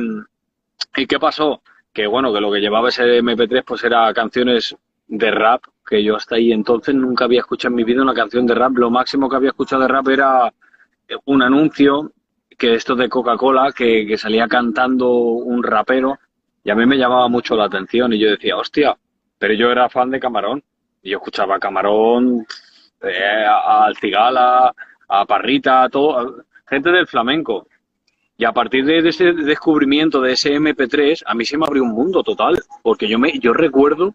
¿y 0.96 1.06
qué 1.06 1.18
pasó? 1.18 1.62
Que 1.92 2.06
bueno, 2.06 2.32
que 2.32 2.40
lo 2.40 2.52
que 2.52 2.60
llevaba 2.60 2.88
ese 2.88 3.22
MP3 3.22 3.64
pues 3.64 3.84
era 3.84 4.12
canciones 4.14 4.76
de 5.06 5.30
rap, 5.30 5.62
que 5.86 6.02
yo 6.04 6.16
hasta 6.16 6.36
ahí 6.36 6.52
entonces 6.52 6.94
nunca 6.94 7.24
había 7.24 7.40
escuchado 7.40 7.72
en 7.72 7.76
mi 7.76 7.84
vida 7.84 8.02
una 8.02 8.14
canción 8.14 8.46
de 8.46 8.54
rap. 8.54 8.72
Lo 8.76 8.90
máximo 8.90 9.28
que 9.28 9.36
había 9.36 9.50
escuchado 9.50 9.82
de 9.82 9.88
rap 9.88 10.08
era 10.08 10.52
un 11.24 11.42
anuncio 11.42 12.12
que 12.56 12.74
esto 12.74 12.94
de 12.94 13.08
Coca-Cola, 13.08 13.72
que, 13.72 14.06
que, 14.06 14.18
salía 14.18 14.46
cantando 14.46 15.10
un 15.10 15.62
rapero, 15.62 16.18
y 16.62 16.70
a 16.70 16.74
mí 16.74 16.84
me 16.84 16.98
llamaba 16.98 17.26
mucho 17.26 17.56
la 17.56 17.64
atención, 17.64 18.12
y 18.12 18.18
yo 18.18 18.30
decía, 18.30 18.56
hostia, 18.56 18.94
pero 19.38 19.54
yo 19.54 19.70
era 19.72 19.88
fan 19.88 20.10
de 20.10 20.20
Camarón, 20.20 20.62
y 21.02 21.10
yo 21.10 21.16
escuchaba 21.16 21.58
Camarón, 21.58 22.46
eh, 23.02 23.44
a 23.46 23.86
Alcigala, 23.86 24.74
a 25.08 25.24
Parrita, 25.24 25.84
a 25.84 25.88
todo, 25.88 26.44
gente 26.68 26.90
del 26.90 27.06
flamenco. 27.06 27.66
Y 28.40 28.46
a 28.46 28.52
partir 28.52 28.86
de 28.86 29.06
ese 29.06 29.34
descubrimiento 29.34 30.22
de 30.22 30.32
ese 30.32 30.58
MP3, 30.58 31.24
a 31.26 31.34
mí 31.34 31.44
se 31.44 31.58
me 31.58 31.66
abrió 31.66 31.82
un 31.82 31.92
mundo 31.92 32.22
total, 32.22 32.58
porque 32.82 33.06
yo, 33.06 33.18
me, 33.18 33.38
yo 33.38 33.52
recuerdo 33.52 34.14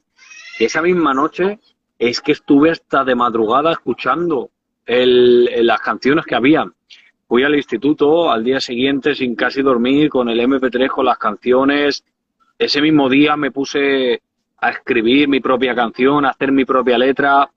que 0.57 0.65
esa 0.65 0.81
misma 0.81 1.13
noche 1.13 1.59
es 1.99 2.21
que 2.21 2.31
estuve 2.31 2.71
hasta 2.71 3.03
de 3.03 3.13
madrugada 3.13 3.71
escuchando 3.71 4.49
el, 4.83 5.67
las 5.67 5.79
canciones 5.79 6.25
que 6.25 6.33
había 6.33 6.65
fui 7.27 7.43
al 7.43 7.53
instituto 7.53 8.31
al 8.31 8.43
día 8.43 8.59
siguiente 8.59 9.13
sin 9.13 9.35
casi 9.35 9.61
dormir, 9.61 10.09
con 10.09 10.27
el 10.27 10.39
MP3, 10.39 10.87
con 10.87 11.05
las 11.05 11.19
canciones. 11.19 12.03
Ese 12.57 12.81
mismo 12.81 13.07
día 13.07 13.37
me 13.37 13.51
puse 13.51 14.23
a 14.57 14.71
escribir 14.71 15.27
mi 15.27 15.39
propia 15.39 15.75
canción, 15.75 16.25
a 16.25 16.29
hacer 16.29 16.51
mi 16.51 16.65
propia 16.65 16.97
letra. 16.97 17.47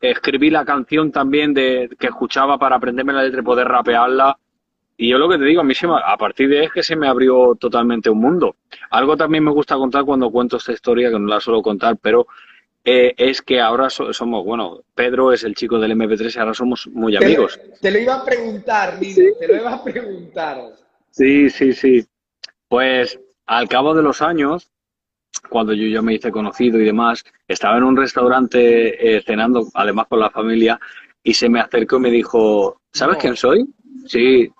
Escribí 0.00 0.50
la 0.50 0.64
canción 0.64 1.12
también 1.12 1.54
de 1.54 1.88
que 1.96 2.08
escuchaba 2.08 2.58
para 2.58 2.74
aprenderme 2.74 3.12
la 3.12 3.22
letra 3.22 3.42
y 3.42 3.44
poder 3.44 3.68
rapearla. 3.68 4.36
Y 4.96 5.10
yo 5.10 5.18
lo 5.18 5.28
que 5.28 5.38
te 5.38 5.44
digo, 5.44 5.60
a 5.60 5.64
mí 5.64 5.74
se 5.74 5.86
a 5.86 6.16
partir 6.16 6.48
de 6.48 6.60
ahí 6.60 6.64
es 6.66 6.72
que 6.72 6.82
se 6.82 6.96
me 6.96 7.06
abrió 7.06 7.54
totalmente 7.54 8.08
un 8.08 8.18
mundo. 8.18 8.56
Algo 8.90 9.16
también 9.16 9.44
me 9.44 9.50
gusta 9.50 9.76
contar 9.76 10.04
cuando 10.04 10.30
cuento 10.30 10.56
esta 10.56 10.72
historia, 10.72 11.10
que 11.10 11.18
no 11.18 11.26
la 11.26 11.40
suelo 11.40 11.60
contar, 11.60 11.98
pero 12.00 12.26
eh, 12.82 13.14
es 13.16 13.42
que 13.42 13.60
ahora 13.60 13.90
somos, 13.90 14.44
bueno, 14.44 14.80
Pedro 14.94 15.32
es 15.32 15.44
el 15.44 15.54
chico 15.54 15.78
del 15.78 15.92
MP3 15.92 16.36
y 16.36 16.38
ahora 16.38 16.54
somos 16.54 16.86
muy 16.86 17.14
amigos. 17.16 17.60
Te, 17.80 17.90
lo 17.90 17.98
iba 17.98 18.14
a 18.14 18.24
preguntar, 18.24 18.98
Nino, 19.00 19.34
te 19.38 19.48
lo 19.48 19.56
iba 19.56 19.74
a 19.74 19.84
preguntar. 19.84 20.62
Sí, 21.10 21.50
sí, 21.50 21.72
sí. 21.72 22.06
Pues 22.68 23.18
al 23.46 23.68
cabo 23.68 23.94
de 23.94 24.02
los 24.02 24.22
años, 24.22 24.70
cuando 25.50 25.74
yo 25.74 25.86
ya 25.88 26.00
me 26.00 26.14
hice 26.14 26.30
conocido 26.30 26.80
y 26.80 26.84
demás, 26.84 27.22
estaba 27.46 27.76
en 27.76 27.84
un 27.84 27.96
restaurante 27.96 29.16
eh, 29.16 29.22
cenando, 29.22 29.66
además 29.74 30.06
con 30.08 30.20
la 30.20 30.30
familia, 30.30 30.80
y 31.22 31.34
se 31.34 31.48
me 31.48 31.60
acercó 31.60 31.96
y 31.96 32.00
me 32.00 32.10
dijo, 32.10 32.80
¿sabes 32.92 33.18
quién 33.18 33.36
soy? 33.36 33.66
Sí, 34.06 34.50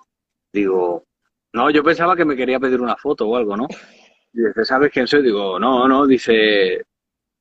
Digo, 0.51 1.05
no, 1.53 1.69
yo 1.69 1.83
pensaba 1.83 2.15
que 2.15 2.25
me 2.25 2.35
quería 2.35 2.59
pedir 2.59 2.81
una 2.81 2.95
foto 2.95 3.27
o 3.27 3.35
algo, 3.35 3.55
¿no? 3.55 3.67
Y 4.33 4.41
dice, 4.45 4.65
¿sabes 4.65 4.91
quién 4.91 5.07
soy? 5.07 5.23
Digo, 5.23 5.59
no, 5.59 5.87
no, 5.87 6.05
dice, 6.05 6.85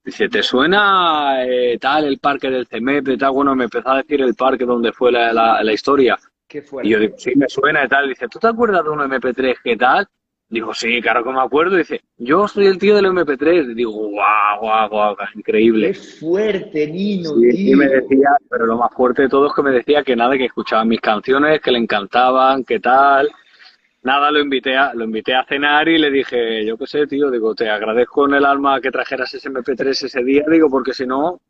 dice, 0.05 0.29
¿te 0.29 0.43
suena 0.43 1.45
eh, 1.45 1.79
tal 1.79 2.05
el 2.05 2.19
parque 2.19 2.51
del 2.51 2.67
CEMEP 2.67 3.19
tal? 3.19 3.33
Bueno, 3.33 3.55
me 3.55 3.65
empezó 3.65 3.91
a 3.91 3.99
decir 3.99 4.23
el 4.23 4.35
parque 4.35 4.65
donde 4.65 4.93
fue 4.93 5.13
la, 5.13 5.33
la, 5.33 5.73
historia. 5.73 6.17
¿Qué 6.49 6.63
fue? 6.63 6.87
Y 6.87 6.91
yo 6.91 7.01
digo, 7.01 7.19
sí, 7.19 7.33
me 7.37 7.49
suena 7.49 7.85
y 7.85 7.89
tal. 7.89 8.09
Dice, 8.09 8.29
¿tú 8.29 8.39
te 8.39 8.49
acuerdas 8.49 8.85
de 8.85 8.91
un 8.91 9.01
MP3 9.01 9.57
que 9.63 9.77
tal? 9.77 10.09
Digo, 10.49 10.73
sí, 10.75 11.01
claro 11.03 11.25
que 11.25 11.31
me 11.31 11.41
acuerdo. 11.41 11.77
Dice, 11.77 12.03
yo 12.19 12.47
soy 12.47 12.67
el 12.67 12.79
tío 12.79 12.95
del 12.95 13.07
MP3. 13.07 13.75
Digo, 13.75 13.91
guau, 13.91 14.61
guau, 14.61 14.89
guau, 14.89 15.17
increíble. 15.35 15.89
Qué 15.89 15.95
fuerte, 15.95 16.87
Nino, 16.87 17.31
Y 17.41 17.75
me 17.75 17.89
decía, 17.89 18.31
pero 18.49 18.67
lo 18.67 18.77
más 18.77 18.93
fuerte 18.95 19.23
de 19.23 19.29
todo 19.29 19.49
es 19.49 19.53
que 19.55 19.63
me 19.63 19.73
decía 19.73 20.05
que 20.05 20.15
nada, 20.15 20.37
que 20.37 20.45
escuchaba 20.45 20.85
mis 20.85 21.01
canciones, 21.01 21.61
que 21.61 21.73
le 21.73 21.79
encantaban, 21.79 22.65
que 22.65 22.79
tal. 22.79 23.29
Nada, 24.03 24.31
lo 24.31 24.39
invité 24.39 24.77
a, 24.77 24.95
lo 24.95 25.05
invité 25.05 25.35
a 25.35 25.45
cenar 25.45 25.89
y 25.89 25.99
le 25.99 26.13
dije, 26.13 26.65
yo 26.65 26.79
qué 26.79 26.87
sé, 26.87 27.09
tío, 27.09 27.29
digo, 27.29 27.57
te 27.57 27.69
agradezco 27.69 28.27
en 28.29 28.35
el 28.35 28.45
alma 28.45 28.81
que 28.81 28.93
trajeras 28.93 29.35
ese 29.35 29.51
MP3 29.51 29.89
ese 29.89 30.23
día, 30.23 30.45
digo, 30.49 30.71
porque 30.71 30.93
si 30.93 31.05
no, 31.07 31.41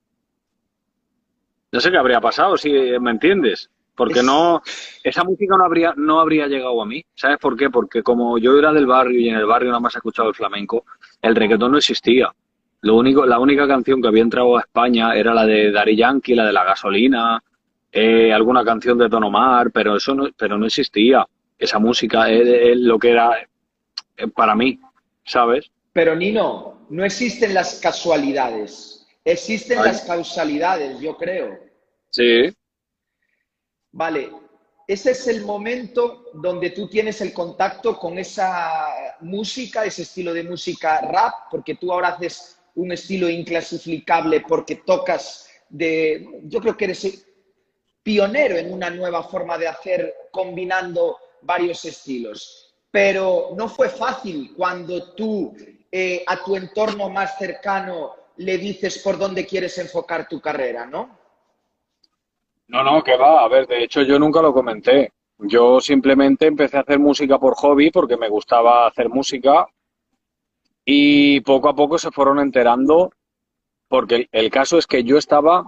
no 1.70 1.80
sé 1.80 1.90
qué 1.90 1.98
habría 1.98 2.18
pasado, 2.18 2.56
si 2.56 2.72
me 2.98 3.10
entiendes. 3.10 3.68
Porque 3.96 4.22
no, 4.22 4.62
esa 5.02 5.24
música 5.24 5.56
no 5.56 5.64
habría, 5.64 5.94
no 5.96 6.20
habría 6.20 6.46
llegado 6.46 6.82
a 6.82 6.86
mí. 6.86 7.02
¿Sabes 7.14 7.38
por 7.38 7.56
qué? 7.56 7.70
Porque 7.70 8.02
como 8.02 8.36
yo 8.38 8.58
era 8.58 8.72
del 8.72 8.86
barrio 8.86 9.18
y 9.18 9.30
en 9.30 9.36
el 9.36 9.46
barrio 9.46 9.70
nada 9.70 9.80
más 9.80 9.94
he 9.94 9.98
escuchado 9.98 10.28
el 10.28 10.34
flamenco, 10.34 10.84
el 11.22 11.34
reggaetón 11.34 11.72
no 11.72 11.78
existía. 11.78 12.30
Lo 12.82 12.96
único, 12.96 13.24
la 13.24 13.38
única 13.38 13.66
canción 13.66 14.02
que 14.02 14.08
había 14.08 14.22
entrado 14.22 14.56
a 14.56 14.60
España 14.60 15.16
era 15.16 15.32
la 15.32 15.46
de 15.46 15.72
Dari 15.72 15.96
Yankee, 15.96 16.34
la 16.34 16.46
de 16.46 16.52
la 16.52 16.62
gasolina, 16.62 17.42
eh, 17.90 18.32
alguna 18.32 18.62
canción 18.62 18.98
de 18.98 19.08
Don 19.08 19.24
Omar, 19.24 19.70
pero 19.72 19.96
eso 19.96 20.14
no, 20.14 20.28
pero 20.36 20.58
no 20.58 20.66
existía. 20.66 21.26
Esa 21.58 21.78
música 21.78 22.30
es, 22.30 22.76
lo 22.76 22.98
que 22.98 23.10
era 23.10 23.30
eh, 24.18 24.28
para 24.28 24.54
mí, 24.54 24.78
¿sabes? 25.24 25.70
Pero 25.94 26.14
Nino, 26.14 26.86
no 26.90 27.04
existen 27.04 27.54
las 27.54 27.80
casualidades, 27.80 29.06
existen 29.24 29.82
las 29.82 30.02
causalidades, 30.02 31.00
yo 31.00 31.16
creo. 31.16 31.58
Sí. 32.10 32.54
Vale, 33.96 34.30
ese 34.86 35.12
es 35.12 35.26
el 35.26 35.42
momento 35.42 36.26
donde 36.34 36.68
tú 36.68 36.86
tienes 36.86 37.22
el 37.22 37.32
contacto 37.32 37.98
con 37.98 38.18
esa 38.18 39.16
música, 39.20 39.86
ese 39.86 40.02
estilo 40.02 40.34
de 40.34 40.42
música 40.42 41.00
rap, 41.00 41.32
porque 41.50 41.76
tú 41.76 41.90
ahora 41.90 42.08
haces 42.08 42.58
un 42.74 42.92
estilo 42.92 43.30
inclasificable 43.30 44.42
porque 44.46 44.82
tocas 44.84 45.48
de, 45.70 46.42
yo 46.42 46.60
creo 46.60 46.76
que 46.76 46.84
eres 46.84 47.26
pionero 48.02 48.58
en 48.58 48.70
una 48.70 48.90
nueva 48.90 49.22
forma 49.22 49.56
de 49.56 49.68
hacer 49.68 50.14
combinando 50.30 51.16
varios 51.40 51.82
estilos. 51.86 52.74
Pero 52.90 53.54
no 53.56 53.66
fue 53.66 53.88
fácil 53.88 54.52
cuando 54.54 55.14
tú 55.14 55.56
eh, 55.90 56.22
a 56.26 56.44
tu 56.44 56.54
entorno 56.54 57.08
más 57.08 57.38
cercano 57.38 58.14
le 58.36 58.58
dices 58.58 58.98
por 58.98 59.16
dónde 59.16 59.46
quieres 59.46 59.78
enfocar 59.78 60.28
tu 60.28 60.38
carrera, 60.38 60.84
¿no? 60.84 61.25
No, 62.68 62.82
no, 62.82 63.02
que 63.02 63.16
va. 63.16 63.44
A 63.44 63.48
ver, 63.48 63.66
de 63.66 63.84
hecho 63.84 64.02
yo 64.02 64.18
nunca 64.18 64.42
lo 64.42 64.52
comenté. 64.52 65.12
Yo 65.38 65.80
simplemente 65.80 66.46
empecé 66.46 66.78
a 66.78 66.80
hacer 66.80 66.98
música 66.98 67.38
por 67.38 67.54
hobby 67.54 67.90
porque 67.90 68.16
me 68.16 68.28
gustaba 68.28 68.86
hacer 68.86 69.08
música 69.08 69.66
y 70.84 71.40
poco 71.40 71.68
a 71.68 71.74
poco 71.74 71.98
se 71.98 72.10
fueron 72.10 72.40
enterando 72.40 73.10
porque 73.88 74.28
el, 74.32 74.50
caso 74.50 74.78
es 74.78 74.86
que 74.86 75.04
yo 75.04 75.18
estaba 75.18 75.64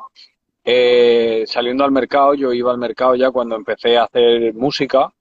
eh, 0.64 1.44
saliendo 1.46 1.84
al 1.84 1.92
mercado, 1.92 2.34
yo 2.34 2.52
iba 2.52 2.72
al 2.72 2.78
mercado 2.78 3.14
ya 3.14 3.30
cuando 3.30 3.56
empecé 3.56 3.96
a 3.96 4.04
hacer 4.04 4.54
música, 4.54 5.12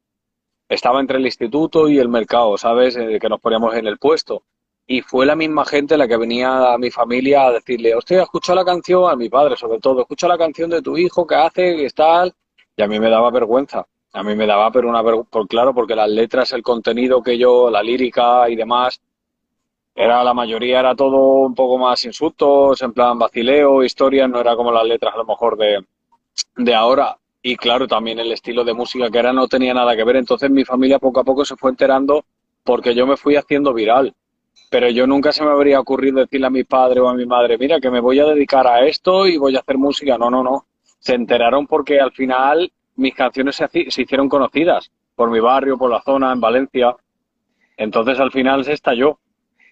estaba 0.69 0.99
entre 0.99 1.17
el 1.17 1.25
instituto 1.25 1.89
y 1.89 1.99
el 1.99 2.09
mercado, 2.09 2.57
¿sabes? 2.57 2.95
Eh, 2.95 3.19
que 3.19 3.29
nos 3.29 3.39
poníamos 3.41 3.75
en 3.75 3.87
el 3.87 3.97
puesto 3.97 4.43
y 4.89 5.01
fue 5.01 5.25
la 5.25 5.35
misma 5.35 5.65
gente 5.65 5.97
la 5.97 6.07
que 6.07 6.15
venía 6.15 6.73
a 6.73 6.77
mi 6.77 6.89
familia 6.89 7.47
a 7.47 7.51
decirle, 7.51 7.93
hostia, 7.93 8.23
escucha 8.23 8.55
la 8.55 8.63
canción, 8.63 9.11
a 9.11 9.17
mi 9.17 9.27
padre 9.27 9.57
sobre 9.57 9.79
todo, 9.79 10.01
escucha 10.01 10.29
la 10.29 10.37
canción 10.37 10.69
de 10.69 10.81
tu 10.81 10.97
hijo, 10.97 11.27
¿qué 11.27 11.35
hace? 11.35 11.75
¿Qué 11.75 11.89
tal? 11.89 12.33
Y 12.77 12.81
a 12.81 12.87
mí 12.87 12.97
me 12.97 13.09
daba 13.09 13.29
vergüenza. 13.29 13.85
A 14.13 14.23
mí 14.23 14.33
me 14.33 14.47
daba, 14.47 14.71
pero 14.71 14.87
una 14.87 15.03
por, 15.03 15.47
claro, 15.47 15.73
porque 15.73 15.93
las 15.93 16.09
letras, 16.09 16.53
el 16.53 16.63
contenido 16.63 17.21
que 17.21 17.37
yo, 17.37 17.69
la 17.69 17.83
lírica 17.83 18.49
y 18.49 18.55
demás, 18.55 19.01
era 19.93 20.23
la 20.23 20.33
mayoría 20.33 20.79
era 20.79 20.95
todo 20.95 21.17
un 21.17 21.53
poco 21.53 21.77
más 21.77 22.05
insultos, 22.05 22.81
en 22.81 22.93
plan 22.93 23.19
vacileo, 23.19 23.83
historias, 23.83 24.29
no 24.29 24.39
era 24.39 24.55
como 24.55 24.71
las 24.71 24.85
letras 24.85 25.13
a 25.13 25.17
lo 25.17 25.25
mejor 25.25 25.57
de, 25.57 25.85
de 26.55 26.75
ahora. 26.75 27.17
Y 27.41 27.57
claro, 27.57 27.87
también 27.87 28.19
el 28.19 28.31
estilo 28.31 28.63
de 28.63 28.73
música 28.73 29.09
que 29.09 29.19
era 29.19 29.33
no 29.33 29.47
tenía 29.47 29.73
nada 29.73 29.95
que 29.95 30.03
ver. 30.03 30.15
Entonces 30.15 30.49
mi 30.49 30.63
familia 30.63 30.99
poco 30.99 31.19
a 31.19 31.23
poco 31.23 31.43
se 31.43 31.55
fue 31.57 31.71
enterando 31.71 32.23
porque 32.63 32.95
yo 32.95 33.05
me 33.05 33.17
fui 33.17 33.35
haciendo 33.35 33.73
viral 33.73 34.13
pero 34.69 34.89
yo 34.89 35.07
nunca 35.07 35.31
se 35.31 35.43
me 35.43 35.51
habría 35.51 35.79
ocurrido 35.79 36.19
decirle 36.19 36.47
a 36.47 36.51
mi 36.51 36.63
padre 36.63 36.99
o 36.99 37.07
a 37.07 37.13
mi 37.13 37.25
madre, 37.25 37.57
mira, 37.57 37.79
que 37.79 37.89
me 37.89 38.01
voy 38.01 38.19
a 38.19 38.25
dedicar 38.25 38.67
a 38.67 38.85
esto 38.85 39.27
y 39.27 39.37
voy 39.37 39.55
a 39.55 39.59
hacer 39.59 39.77
música. 39.77 40.17
No, 40.17 40.29
no, 40.29 40.43
no. 40.43 40.65
Se 40.99 41.13
enteraron 41.13 41.67
porque 41.67 41.99
al 41.99 42.11
final 42.11 42.71
mis 42.95 43.15
canciones 43.15 43.55
se, 43.55 43.67
se 43.89 44.01
hicieron 44.01 44.27
conocidas 44.27 44.91
por 45.15 45.31
mi 45.31 45.39
barrio, 45.39 45.77
por 45.77 45.89
la 45.89 46.01
zona, 46.01 46.33
en 46.33 46.41
Valencia. 46.41 46.95
Entonces 47.77 48.19
al 48.19 48.31
final 48.31 48.65
se 48.65 48.73
estalló. 48.73 49.19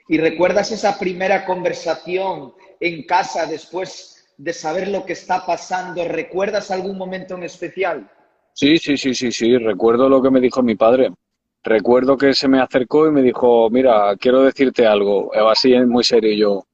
¿Y 0.08 0.18
recuerdas 0.18 0.72
esa 0.72 0.98
primera 0.98 1.46
conversación 1.46 2.54
en 2.80 3.04
casa 3.04 3.48
después 3.48 4.34
de 4.38 4.54
saber 4.54 4.88
lo 4.88 5.06
que 5.06 5.14
está 5.14 5.46
pasando? 5.46 6.08
¿Recuerdas 6.08 6.72
algún 6.72 6.98
momento 6.98 7.36
en 7.36 7.44
especial? 7.44 8.10
Sí, 8.54 8.78
sí, 8.78 8.96
sí, 8.96 9.14
sí, 9.14 9.32
sí. 9.32 9.58
Recuerdo 9.58 10.08
lo 10.08 10.22
que 10.22 10.30
me 10.30 10.40
dijo 10.40 10.64
mi 10.64 10.76
padre 10.76 11.12
recuerdo 11.66 12.16
que 12.16 12.34
se 12.34 12.48
me 12.48 12.62
acercó 12.62 13.08
y 13.08 13.12
me 13.12 13.22
dijo, 13.22 13.70
mira, 13.70 14.16
quiero 14.18 14.44
decirte 14.44 14.86
algo, 14.86 15.32
así 15.50 15.74
muy 15.82 16.04
serio 16.04 16.32
y 16.32 16.38
yo, 16.38 16.66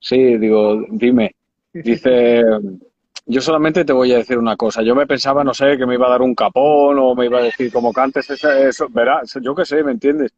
sí, 0.00 0.38
digo, 0.38 0.82
dime. 0.90 1.36
Dice, 1.72 2.42
yo 3.26 3.40
solamente 3.40 3.84
te 3.84 3.92
voy 3.92 4.12
a 4.12 4.16
decir 4.16 4.36
una 4.38 4.56
cosa, 4.56 4.82
yo 4.82 4.96
me 4.96 5.06
pensaba, 5.06 5.44
no 5.44 5.54
sé, 5.54 5.78
que 5.78 5.86
me 5.86 5.94
iba 5.94 6.08
a 6.08 6.10
dar 6.10 6.22
un 6.22 6.34
capón 6.34 6.98
o 6.98 7.14
me 7.14 7.26
iba 7.26 7.38
a 7.38 7.42
decir, 7.44 7.70
como 7.72 7.92
cantes 7.92 8.28
eso, 8.28 8.50
eso 8.50 8.88
verás, 8.90 9.38
yo 9.40 9.54
qué 9.54 9.64
sé, 9.64 9.84
¿me 9.84 9.92
entiendes? 9.92 10.32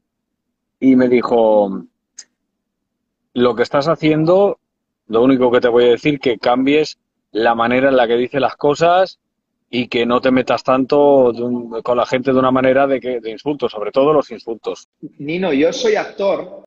Y 0.78 0.94
me 0.94 1.08
dijo, 1.08 1.84
lo 3.32 3.54
que 3.54 3.62
estás 3.62 3.88
haciendo, 3.88 4.58
lo 5.06 5.22
único 5.22 5.50
que 5.50 5.60
te 5.60 5.68
voy 5.68 5.84
a 5.84 5.90
decir, 5.92 6.20
que 6.20 6.36
cambies 6.36 6.98
la 7.30 7.54
manera 7.54 7.88
en 7.88 7.96
la 7.96 8.06
que 8.06 8.16
dices 8.16 8.42
las 8.42 8.56
cosas 8.56 9.18
y 9.74 9.88
que 9.88 10.04
no 10.04 10.20
te 10.20 10.30
metas 10.30 10.62
tanto 10.62 11.32
con 11.82 11.96
la 11.96 12.04
gente 12.04 12.30
de 12.30 12.38
una 12.38 12.50
manera 12.50 12.86
de, 12.86 13.00
que, 13.00 13.20
de 13.20 13.30
insultos, 13.30 13.72
sobre 13.72 13.90
todo 13.90 14.12
los 14.12 14.30
insultos. 14.30 14.86
Nino, 15.16 15.50
yo 15.50 15.72
soy 15.72 15.96
actor 15.96 16.62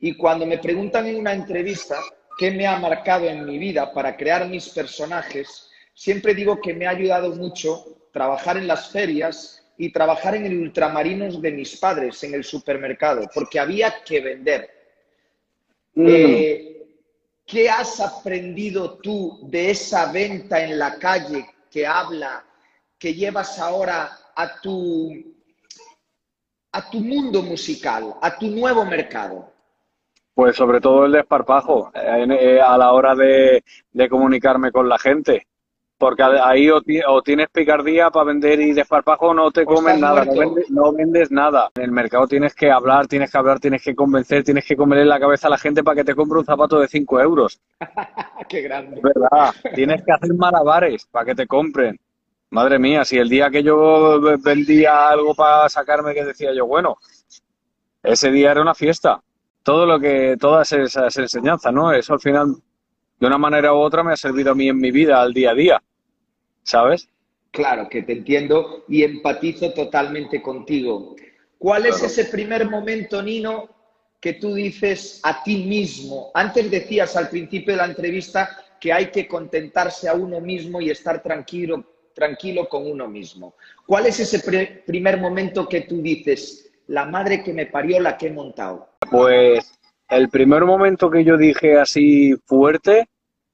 y 0.00 0.16
cuando 0.16 0.46
me 0.46 0.56
preguntan 0.56 1.06
en 1.06 1.16
una 1.16 1.34
entrevista 1.34 2.00
qué 2.38 2.50
me 2.50 2.66
ha 2.66 2.78
marcado 2.78 3.26
en 3.26 3.44
mi 3.44 3.58
vida 3.58 3.92
para 3.92 4.16
crear 4.16 4.48
mis 4.48 4.70
personajes, 4.70 5.68
siempre 5.92 6.34
digo 6.34 6.58
que 6.58 6.72
me 6.72 6.86
ha 6.86 6.90
ayudado 6.90 7.36
mucho 7.36 7.84
trabajar 8.14 8.56
en 8.56 8.66
las 8.66 8.90
ferias 8.90 9.70
y 9.76 9.92
trabajar 9.92 10.34
en 10.34 10.46
el 10.46 10.58
ultramarinos 10.58 11.42
de 11.42 11.52
mis 11.52 11.76
padres, 11.76 12.24
en 12.24 12.32
el 12.32 12.44
supermercado, 12.44 13.28
porque 13.34 13.60
había 13.60 14.02
que 14.02 14.20
vender. 14.22 14.70
Mm. 15.92 16.06
Eh, 16.08 16.86
¿Qué 17.44 17.68
has 17.68 18.00
aprendido 18.00 18.94
tú 19.00 19.38
de 19.42 19.70
esa 19.70 20.10
venta 20.10 20.64
en 20.64 20.78
la 20.78 20.98
calle 20.98 21.44
que 21.70 21.86
habla, 21.86 22.44
que 22.98 23.14
llevas 23.14 23.58
ahora 23.58 24.10
a 24.34 24.60
tu, 24.60 25.12
a 26.72 26.90
tu 26.90 27.00
mundo 27.00 27.42
musical, 27.42 28.14
a 28.20 28.38
tu 28.38 28.46
nuevo 28.48 28.84
mercado? 28.84 29.52
Pues 30.34 30.54
sobre 30.54 30.80
todo 30.80 31.06
el 31.06 31.12
desparpajo 31.12 31.90
eh, 31.92 32.60
a 32.60 32.78
la 32.78 32.92
hora 32.92 33.16
de, 33.16 33.64
comunicarme 34.08 34.70
con 34.70 34.88
la 34.88 34.96
gente. 34.96 35.47
Porque 35.98 36.22
ahí 36.22 36.70
o, 36.70 37.22
tienes 37.22 37.48
picardía 37.48 38.08
para 38.10 38.26
vender 38.26 38.60
y 38.60 38.72
desparpajo 38.72 39.34
no 39.34 39.50
te 39.50 39.64
comes 39.64 39.98
nada, 39.98 40.24
no 40.68 40.92
vendes, 40.92 41.32
nada. 41.32 41.70
En 41.74 41.82
el 41.82 41.90
mercado 41.90 42.28
tienes 42.28 42.54
que 42.54 42.70
hablar, 42.70 43.08
tienes 43.08 43.32
que 43.32 43.38
hablar, 43.38 43.58
tienes 43.58 43.82
que 43.82 43.96
convencer, 43.96 44.44
tienes 44.44 44.64
que 44.64 44.76
comerle 44.76 45.04
la 45.04 45.18
cabeza 45.18 45.48
a 45.48 45.50
la 45.50 45.58
gente 45.58 45.82
para 45.82 45.96
que 45.96 46.04
te 46.04 46.14
compre 46.14 46.38
un 46.38 46.44
zapato 46.44 46.78
de 46.78 46.86
5 46.86 47.20
euros. 47.20 47.60
Qué 48.48 48.62
grande. 48.62 49.00
verdad. 49.02 49.52
Tienes 49.74 50.04
que 50.04 50.12
hacer 50.12 50.32
malabares 50.34 51.04
para 51.06 51.24
que 51.26 51.34
te 51.34 51.46
compren. 51.48 51.98
Madre 52.50 52.78
mía, 52.78 53.04
si 53.04 53.18
el 53.18 53.28
día 53.28 53.50
que 53.50 53.62
yo 53.64 54.20
vendía 54.38 55.08
algo 55.08 55.34
para 55.34 55.68
sacarme 55.68 56.14
que 56.14 56.24
decía 56.24 56.54
yo, 56.54 56.66
bueno, 56.66 56.96
ese 58.02 58.30
día 58.30 58.52
era 58.52 58.62
una 58.62 58.74
fiesta. 58.74 59.20
Todo 59.62 59.84
lo 59.84 59.98
que, 59.98 60.36
todas 60.38 60.72
esas 60.72 61.14
enseñanzas, 61.18 61.72
¿no? 61.74 61.92
Eso 61.92 62.14
al 62.14 62.20
final, 62.20 62.54
de 63.18 63.26
una 63.26 63.38
manera 63.38 63.72
u 63.74 63.78
otra, 63.78 64.02
me 64.02 64.12
ha 64.12 64.16
servido 64.16 64.52
a 64.52 64.54
mí 64.54 64.68
en 64.68 64.78
mi 64.78 64.90
vida, 64.90 65.20
al 65.20 65.32
día 65.32 65.50
a 65.50 65.54
día. 65.54 65.82
¿Sabes? 66.62 67.08
Claro, 67.50 67.88
que 67.88 68.02
te 68.02 68.12
entiendo 68.12 68.84
y 68.88 69.02
empatizo 69.02 69.72
totalmente 69.72 70.42
contigo. 70.42 71.16
¿Cuál 71.58 71.86
es 71.86 72.02
ese 72.02 72.26
primer 72.26 72.68
momento, 72.68 73.22
Nino, 73.22 73.68
que 74.20 74.34
tú 74.34 74.54
dices 74.54 75.20
a 75.24 75.42
ti 75.42 75.64
mismo? 75.64 76.30
Antes 76.34 76.70
decías 76.70 77.16
al 77.16 77.28
principio 77.28 77.72
de 77.72 77.78
la 77.78 77.86
entrevista 77.86 78.64
que 78.80 78.92
hay 78.92 79.10
que 79.10 79.26
contentarse 79.26 80.08
a 80.08 80.14
uno 80.14 80.40
mismo 80.40 80.80
y 80.80 80.90
estar 80.90 81.22
tranquilo, 81.22 81.84
tranquilo 82.14 82.68
con 82.68 82.88
uno 82.88 83.08
mismo. 83.08 83.54
¿Cuál 83.86 84.06
es 84.06 84.20
ese 84.20 84.38
primer 84.86 85.18
momento 85.18 85.68
que 85.68 85.80
tú 85.80 86.00
dices, 86.00 86.70
la 86.86 87.06
madre 87.06 87.42
que 87.42 87.52
me 87.52 87.66
parió, 87.66 87.98
la 87.98 88.16
que 88.16 88.28
he 88.28 88.32
montado? 88.32 88.88
Pues 89.10 89.78
el 90.08 90.30
primer 90.30 90.64
momento 90.64 91.10
que 91.10 91.24
yo 91.24 91.36
dije 91.36 91.78
así 91.78 92.34
fuerte 92.46 93.08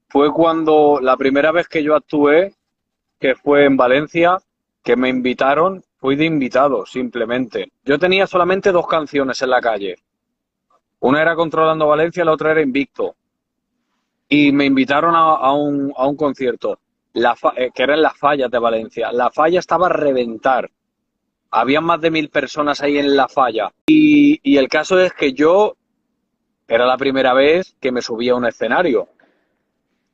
fue 0.07 0.31
cuando 0.31 0.99
la 1.01 1.17
primera 1.17 1.51
vez 1.51 1.67
que 1.67 1.83
yo 1.83 1.95
actué, 1.95 2.53
que 3.19 3.35
fue 3.35 3.65
en 3.65 3.75
Valencia, 3.75 4.37
que 4.81 4.95
me 4.95 5.09
invitaron, 5.09 5.83
fui 5.97 6.15
de 6.15 6.25
invitado 6.25 6.85
simplemente. 6.85 7.71
Yo 7.83 7.99
tenía 7.99 8.27
solamente 8.27 8.71
dos 8.71 8.87
canciones 8.87 9.41
en 9.41 9.49
la 9.49 9.61
calle. 9.61 9.95
Una 10.99 11.21
era 11.21 11.35
Controlando 11.35 11.87
Valencia, 11.87 12.23
la 12.23 12.31
otra 12.31 12.51
era 12.51 12.61
Invicto. 12.61 13.15
Y 14.29 14.51
me 14.51 14.65
invitaron 14.65 15.13
a, 15.15 15.51
un, 15.53 15.93
a 15.95 16.07
un, 16.07 16.15
concierto, 16.15 16.79
la 17.13 17.35
eh, 17.57 17.69
que 17.73 17.83
era 17.83 17.93
en 17.93 18.01
las 18.01 18.17
fallas 18.17 18.49
de 18.49 18.57
Valencia. 18.57 19.11
La 19.11 19.29
falla 19.29 19.59
estaba 19.59 19.87
a 19.87 19.93
reventar. 19.93 20.69
Había 21.51 21.79
más 21.79 22.01
de 22.01 22.09
mil 22.09 22.29
personas 22.29 22.81
ahí 22.81 22.97
en 22.97 23.15
la 23.15 23.27
falla. 23.27 23.71
Y, 23.85 24.39
y 24.41 24.57
el 24.57 24.67
caso 24.67 24.99
es 24.99 25.13
que 25.13 25.33
yo 25.33 25.75
era 26.67 26.85
la 26.85 26.97
primera 26.97 27.33
vez 27.33 27.75
que 27.79 27.91
me 27.91 28.01
subía 28.01 28.33
a 28.33 28.35
un 28.35 28.45
escenario. 28.45 29.09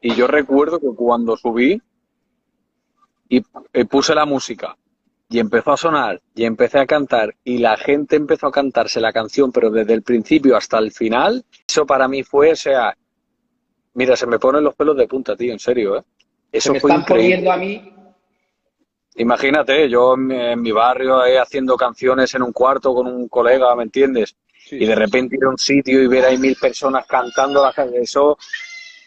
Y 0.01 0.15
yo 0.15 0.27
recuerdo 0.27 0.79
que 0.79 0.87
cuando 0.95 1.37
subí 1.37 1.81
y, 3.29 3.41
puse 3.85 4.15
la 4.15 4.25
música 4.25 4.75
y 5.29 5.39
empezó 5.39 5.71
a 5.71 5.77
sonar 5.77 6.21
y 6.35 6.43
empecé 6.43 6.79
a 6.79 6.85
cantar 6.85 7.35
y 7.43 7.59
la 7.59 7.77
gente 7.77 8.15
empezó 8.15 8.47
a 8.47 8.51
cantarse 8.51 8.99
la 8.99 9.13
canción, 9.13 9.51
pero 9.51 9.69
desde 9.69 9.93
el 9.93 10.01
principio 10.01 10.57
hasta 10.57 10.77
el 10.79 10.91
final, 10.91 11.45
eso 11.67 11.85
para 11.85 12.07
mí 12.07 12.23
fue, 12.23 12.51
o 12.51 12.55
sea, 12.55 12.97
mira, 13.93 14.15
se 14.15 14.27
me 14.27 14.39
ponen 14.39 14.63
los 14.63 14.75
pelos 14.75 14.97
de 14.97 15.07
punta, 15.07 15.35
tío, 15.35 15.53
en 15.53 15.59
serio, 15.59 15.97
¿eh? 15.97 16.03
Eso 16.51 16.73
me 16.73 16.81
fue 16.81 16.89
están 16.89 17.05
poniendo 17.05 17.49
a 17.49 17.57
mí 17.57 17.91
Imagínate, 19.15 19.89
yo 19.89 20.13
en, 20.13 20.61
mi 20.61 20.71
barrio 20.71 21.25
eh, 21.25 21.37
haciendo 21.37 21.75
canciones 21.75 22.33
en 22.33 22.43
un 22.43 22.53
cuarto 22.53 22.93
con 22.93 23.07
un 23.07 23.27
colega, 23.27 23.75
¿me 23.75 23.83
entiendes? 23.83 24.37
Y 24.71 24.85
de 24.85 24.95
repente 24.95 25.35
ir 25.35 25.43
a 25.43 25.49
un 25.49 25.57
sitio 25.57 26.01
y 26.01 26.07
ver 26.07 26.25
ahí 26.25 26.37
mil 26.37 26.55
personas 26.55 27.05
cantando 27.05 27.61
la 27.61 27.73
eso, 27.95 28.37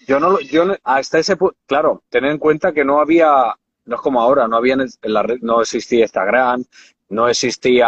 yo 0.07 0.21
no, 0.21 0.39
yo 0.41 0.65
hasta 0.85 1.19
ese 1.19 1.37
punto, 1.37 1.57
claro, 1.67 2.03
tener 2.09 2.31
en 2.31 2.39
cuenta 2.39 2.73
que 2.73 2.85
no 2.85 3.01
había, 3.01 3.55
no 3.87 3.97
es 3.97 4.03
como 4.03 4.21
ahora, 4.21 4.47
no 4.47 4.57
había 4.57 4.75
en 4.75 4.89
la 5.03 5.23
red, 5.23 5.39
no 5.41 5.63
existía 5.63 6.03
Instagram, 6.03 6.65
no 7.09 7.29
existía 7.29 7.87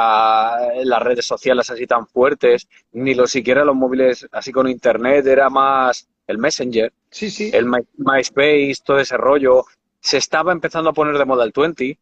las 0.84 1.02
redes 1.02 1.26
sociales 1.26 1.70
así 1.70 1.86
tan 1.86 2.06
fuertes, 2.06 2.68
ni 2.92 3.14
lo 3.14 3.26
siquiera 3.26 3.64
los 3.64 3.74
móviles 3.74 4.26
así 4.32 4.52
con 4.52 4.68
internet, 4.68 5.26
era 5.26 5.50
más 5.50 6.08
el 6.26 6.38
Messenger, 6.38 6.92
sí, 7.10 7.30
sí. 7.30 7.50
el 7.52 7.66
MySpace, 7.66 8.74
todo 8.84 8.98
ese 8.98 9.16
rollo. 9.16 9.64
Se 10.00 10.18
estaba 10.18 10.52
empezando 10.52 10.90
a 10.90 10.92
poner 10.92 11.18
de 11.18 11.24
moda 11.24 11.44
el 11.44 11.52
20. 11.54 11.98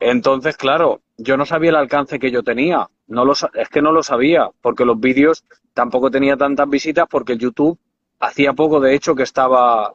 Entonces, 0.00 0.56
claro, 0.56 1.02
yo 1.16 1.36
no 1.36 1.44
sabía 1.46 1.70
el 1.70 1.76
alcance 1.76 2.18
que 2.18 2.30
yo 2.30 2.42
tenía. 2.42 2.88
No 3.08 3.24
lo, 3.24 3.32
es 3.32 3.68
que 3.70 3.82
no 3.82 3.92
lo 3.92 4.02
sabía, 4.02 4.50
porque 4.60 4.84
los 4.84 5.00
vídeos 5.00 5.44
tampoco 5.74 6.10
tenía 6.10 6.36
tantas 6.36 6.68
visitas, 6.68 7.06
porque 7.10 7.36
YouTube 7.36 7.78
hacía 8.20 8.52
poco, 8.52 8.80
de 8.80 8.94
hecho, 8.94 9.14
que 9.14 9.22
estaba 9.22 9.94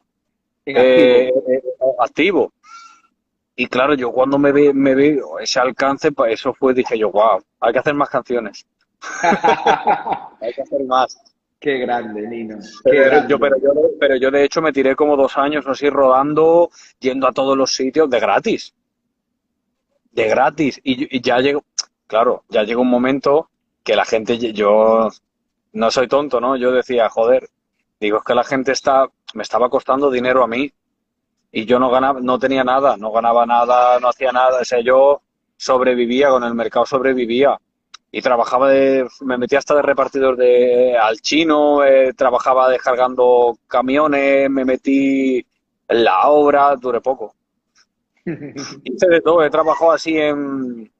eh, 0.65 1.31
activo. 1.99 2.53
Y 3.55 3.67
claro, 3.67 3.93
yo 3.93 4.11
cuando 4.11 4.39
me 4.39 4.51
veo 4.51 4.73
me 4.73 4.95
veo 4.95 5.39
ese 5.39 5.59
alcance, 5.59 6.11
pues 6.11 6.33
eso 6.33 6.53
fue, 6.53 6.73
dije 6.73 6.97
yo, 6.97 7.11
wow, 7.11 7.39
hay 7.59 7.73
que 7.73 7.79
hacer 7.79 7.93
más 7.93 8.09
canciones. 8.09 8.65
hay 10.41 10.53
que 10.53 10.61
hacer 10.61 10.83
más. 10.85 11.17
Qué 11.59 11.77
grande, 11.77 12.27
Nino. 12.27 12.57
pero, 12.83 13.27
Yo, 13.27 13.39
pero, 13.39 13.55
yo, 13.57 13.71
pero 13.97 14.15
yo, 14.17 14.31
de 14.31 14.43
hecho, 14.43 14.61
me 14.61 14.73
tiré 14.73 14.95
como 14.97 15.15
dos 15.15 15.37
años 15.37 15.65
así 15.65 15.89
rodando, 15.89 16.69
yendo 16.99 17.25
a 17.27 17.31
todos 17.31 17.55
los 17.57 17.71
sitios 17.71 18.09
de 18.09 18.19
gratis. 18.19 18.73
De 20.11 20.27
gratis. 20.27 20.81
Y, 20.83 21.15
y 21.15 21.21
ya 21.21 21.39
llegó, 21.39 21.63
claro, 22.13 22.43
ya 22.47 22.61
llegó 22.61 22.83
un 22.83 22.91
momento 22.91 23.49
que 23.83 23.95
la 23.95 24.05
gente, 24.05 24.37
yo 24.37 25.09
no 25.71 25.89
soy 25.89 26.07
tonto, 26.07 26.39
¿no? 26.39 26.55
Yo 26.55 26.71
decía, 26.71 27.09
joder, 27.09 27.49
digo, 27.99 28.19
es 28.19 28.23
que 28.23 28.35
la 28.35 28.43
gente 28.43 28.71
está, 28.71 29.07
me 29.33 29.41
estaba 29.41 29.67
costando 29.67 30.11
dinero 30.11 30.43
a 30.43 30.47
mí 30.47 30.71
y 31.51 31.65
yo 31.65 31.79
no 31.79 31.89
ganaba, 31.89 32.19
no 32.21 32.37
tenía 32.37 32.63
nada, 32.63 32.97
no 32.97 33.11
ganaba 33.11 33.47
nada, 33.47 33.99
no 33.99 34.09
hacía 34.09 34.31
nada, 34.31 34.61
o 34.61 34.63
sea, 34.63 34.79
yo 34.81 35.23
sobrevivía 35.57 36.29
con 36.29 36.43
el 36.43 36.53
mercado, 36.53 36.85
sobrevivía 36.85 37.57
y 38.11 38.21
trabajaba 38.21 38.69
de, 38.69 39.07
me 39.21 39.39
metía 39.39 39.57
hasta 39.57 39.73
de 39.73 39.81
repartidor 39.81 40.37
de 40.37 40.95
al 40.95 41.19
chino, 41.19 41.83
eh, 41.83 42.13
trabajaba 42.13 42.69
descargando 42.69 43.57
camiones, 43.67 44.51
me 44.51 44.65
metí 44.65 45.43
en 45.87 46.03
la 46.03 46.29
obra, 46.29 46.75
duré 46.75 47.01
poco. 47.01 47.33
Hice 48.23 49.07
de 49.09 49.19
todo, 49.21 49.43
he 49.43 49.49
trabajado 49.49 49.93
así 49.93 50.15
en, 50.15 50.91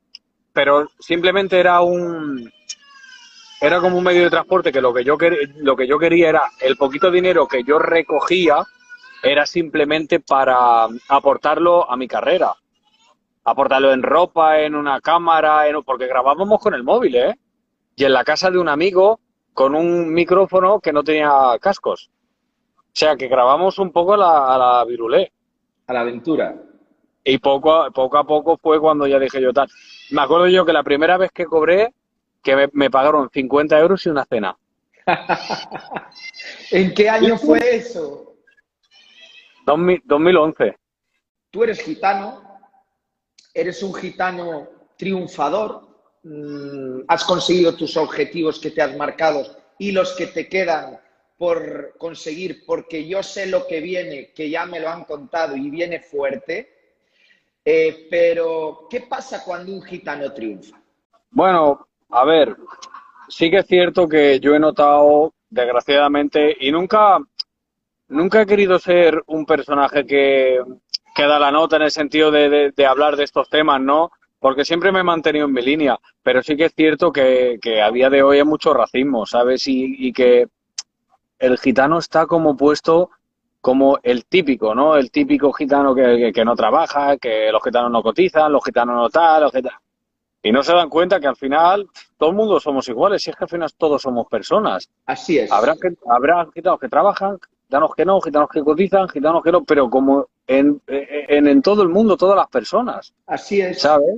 pero 0.54 0.88
simplemente 1.00 1.60
era 1.60 1.82
un, 1.82 2.52
era 3.60 3.82
como 3.82 3.98
un 3.98 4.04
medio 4.04 4.24
de 4.24 4.30
transporte 4.30 4.72
que 4.72 4.82
lo 4.82 4.94
que 4.94 5.04
yo 5.04 5.18
lo 5.58 5.76
que 5.76 5.88
yo 5.88 5.98
quería 5.98 6.30
era 6.30 6.44
el 6.60 6.78
poquito 6.78 7.10
dinero 7.10 7.48
que 7.48 7.64
yo 7.64 7.80
recogía 7.80 8.64
era 9.24 9.46
simplemente 9.46 10.20
para 10.20 10.86
aportarlo 11.08 11.90
a 11.90 11.96
mi 11.96 12.08
carrera. 12.08 12.54
Aportarlo 13.46 13.94
en 13.94 14.04
ropa, 14.04 14.60
en 14.60 14.76
una 14.76 15.00
cámara, 15.00 15.68
en, 15.68 15.82
porque 15.84 16.08
grabábamos 16.08 16.60
con 16.60 16.74
el 16.74 16.84
móvil, 16.84 17.16
¿eh? 17.16 17.36
Y 17.96 18.04
en 18.04 18.14
la 18.14 18.24
casa 18.24 18.52
de 18.52 18.58
un 18.58 18.68
amigo 18.68 19.20
con 19.54 19.76
un 19.76 20.14
micrófono 20.14 20.80
que 20.80 20.92
no 20.92 21.04
tenía 21.04 21.32
cascos. 21.62 22.10
O 22.78 22.92
sea, 22.92 23.16
que 23.16 23.28
grabamos 23.28 23.80
un 23.80 23.92
poco 23.92 24.14
a 24.14 24.18
la, 24.18 24.56
a 24.56 24.58
la 24.58 24.86
virulé. 24.86 25.32
A 25.88 25.94
la 25.94 26.02
aventura. 26.02 26.56
Y 27.24 27.38
poco 27.38 27.74
a, 27.74 27.92
poco 27.92 28.18
a 28.18 28.24
poco 28.26 28.58
fue 28.58 28.80
cuando 28.80 29.08
ya 29.08 29.20
dije 29.20 29.42
yo 29.42 29.54
tal. 29.54 29.70
Me 30.12 30.22
acuerdo 30.22 30.48
yo 30.48 30.66
que 30.66 30.74
la 30.74 30.84
primera 30.84 31.18
vez 31.18 31.32
que 31.32 31.46
cobré, 31.46 31.94
que 32.44 32.56
me, 32.56 32.70
me 32.74 32.90
pagaron 32.90 33.30
50 33.30 33.80
euros 33.80 34.06
y 34.06 34.10
una 34.10 34.26
cena. 34.26 34.58
¿En 36.72 36.94
qué 36.94 37.10
año 37.10 37.38
fue 37.38 37.76
eso? 37.76 38.36
2011. 39.66 40.78
Tú 41.52 41.64
eres 41.64 41.82
gitano, 41.82 42.42
eres 43.54 43.84
un 43.84 43.94
gitano 43.94 44.68
triunfador, 44.98 45.88
mm, 46.24 47.02
has 47.08 47.24
conseguido 47.24 47.76
tus 47.76 47.96
objetivos 47.98 48.60
que 48.60 48.72
te 48.72 48.82
has 48.82 48.96
marcado 48.96 49.46
y 49.78 49.92
los 49.92 50.14
que 50.14 50.28
te 50.28 50.48
quedan 50.50 51.00
por 51.38 51.98
conseguir, 51.98 52.66
porque 52.66 53.08
yo 53.08 53.22
sé 53.22 53.48
lo 53.48 53.68
que 53.68 53.82
viene, 53.82 54.32
que 54.32 54.50
ya 54.50 54.66
me 54.66 54.80
lo 54.80 54.90
han 54.90 55.04
contado 55.04 55.56
y 55.56 55.70
viene 55.70 56.00
fuerte. 56.00 56.83
Eh, 57.66 58.08
pero, 58.10 58.88
¿qué 58.90 59.02
pasa 59.02 59.44
cuando 59.44 59.72
un 59.72 59.82
gitano 59.82 60.34
triunfa? 60.34 60.82
Bueno, 61.32 61.88
a 62.10 62.26
ver, 62.26 62.58
sí 63.30 63.50
que 63.50 63.60
es 63.60 63.68
cierto 63.68 64.08
que 64.08 64.40
yo 64.40 64.54
he 64.54 64.60
notado, 64.60 65.34
desgraciadamente, 65.50 66.56
y 66.60 66.72
nunca, 66.72 67.20
nunca 68.10 68.42
he 68.42 68.46
querido 68.46 68.78
ser 68.80 69.24
un 69.28 69.46
personaje 69.46 70.06
que, 70.06 70.60
da 71.18 71.40
la 71.40 71.52
nota 71.52 71.78
en 71.78 71.84
el 71.84 71.92
sentido 71.92 72.32
de, 72.32 72.74
hablar 72.88 73.16
de 73.16 73.24
estos 73.24 73.50
temas, 73.50 73.80
¿no? 73.80 74.12
Porque 74.40 74.66
siempre 74.66 74.92
me 74.92 75.00
he 75.00 75.04
mantenido 75.04 75.46
en 75.46 75.54
mi 75.54 75.62
línea, 75.62 75.98
pero 76.22 76.44
sí 76.44 76.58
que 76.58 76.66
es 76.66 76.74
cierto 76.76 77.12
que, 77.12 77.60
a 77.82 77.92
día 77.92 78.10
de 78.10 78.24
hoy 78.24 78.40
hay 78.40 78.44
mucho 78.44 78.74
racismo, 78.74 79.26
¿sabes? 79.26 79.64
Y, 79.68 80.12
que 80.12 80.48
el 81.40 81.58
gitano 81.58 81.98
está 81.98 82.26
como 82.26 82.58
puesto 82.58 83.10
como 83.64 83.98
el 84.04 84.26
típico, 84.26 84.76
¿no? 84.76 84.98
El 84.98 85.10
típico 85.10 85.54
gitano 85.54 85.96
que, 85.96 86.44
no 86.44 86.54
trabaja, 86.54 87.16
que 87.16 87.50
los 87.50 87.64
gitanos 87.64 87.90
no 87.92 88.04
cotizan, 88.04 88.52
los 88.52 88.62
gitanos 88.62 88.94
no 88.94 89.10
tal, 89.10 89.44
los 89.44 89.54
gitanos... 89.54 89.80
Y 90.44 90.52
no 90.52 90.62
se 90.64 90.74
dan 90.74 90.90
cuenta 90.90 91.18
que 91.18 91.28
al 91.28 91.38
final 91.38 91.88
todo 92.18 92.32
el 92.32 92.36
mundo 92.36 92.60
somos 92.60 92.90
iguales, 92.90 93.26
y 93.26 93.30
es 93.30 93.38
que 93.38 93.46
al 93.46 93.50
final 93.50 93.74
todos 93.78 94.02
somos 94.02 94.28
personas. 94.28 94.90
Así 95.06 95.40
es. 95.40 95.50
Habrá, 95.50 95.76
habrá 96.10 96.46
gitanos 96.54 96.78
que 96.78 96.90
trabajan, 96.90 97.40
gitanos 97.64 97.96
que 97.96 98.04
no, 98.04 98.20
gitanos 98.20 98.50
que 98.50 98.62
cotizan, 98.62 99.08
gitanos 99.08 99.42
que 99.42 99.54
no, 99.54 99.64
pero 99.64 99.90
como 99.90 100.28
en, 100.46 100.82
en, 100.88 101.62
todo 101.62 101.84
el 101.84 101.90
mundo, 101.90 102.18
todas 102.18 102.36
las 102.36 102.50
personas. 102.50 103.14
Así 103.28 103.62
es. 103.62 103.80
¿Sabes? 103.80 104.16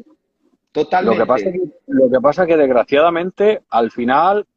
Totalmente. 0.71 1.19
Lo 1.19 1.23
que 1.23 1.27
pasa 1.27 1.51
que, 1.51 1.61
lo 1.85 2.09
que, 2.09 2.19
pasa 2.19 2.47
que 2.47 2.57
desgraciadamente 2.57 3.61
al 3.69 3.91
final 3.91 4.47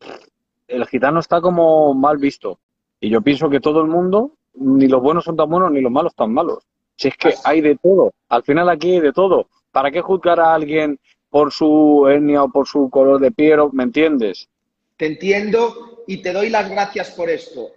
el 0.66 0.86
gitano 0.86 1.20
está 1.20 1.42
como 1.42 1.92
mal 1.92 2.16
visto. 2.16 2.58
Y 3.00 3.10
yo 3.10 3.20
pienso 3.20 3.50
que 3.50 3.60
todo 3.60 3.82
el 3.82 3.88
mundo, 3.88 4.32
ni 4.60 4.88
los 4.88 5.00
buenos 5.00 5.24
son 5.24 5.36
tan 5.36 5.48
buenos, 5.48 5.70
ni 5.70 5.80
los 5.80 5.92
malos 5.92 6.14
tan 6.14 6.32
malos. 6.32 6.64
Si 6.96 7.08
es 7.08 7.16
que 7.16 7.34
hay 7.44 7.60
de 7.60 7.76
todo. 7.76 8.12
Al 8.28 8.42
final 8.42 8.68
aquí 8.68 8.94
hay 8.94 9.00
de 9.00 9.12
todo. 9.12 9.48
¿Para 9.70 9.90
qué 9.90 10.00
juzgar 10.00 10.40
a 10.40 10.54
alguien 10.54 10.98
por 11.30 11.52
su 11.52 12.08
etnia 12.10 12.42
o 12.42 12.50
por 12.50 12.66
su 12.66 12.90
color 12.90 13.20
de 13.20 13.30
piel? 13.30 13.60
¿Me 13.72 13.84
entiendes? 13.84 14.48
Te 14.96 15.06
entiendo 15.06 16.02
y 16.06 16.22
te 16.22 16.32
doy 16.32 16.50
las 16.50 16.68
gracias 16.68 17.10
por 17.12 17.30
esto. 17.30 17.68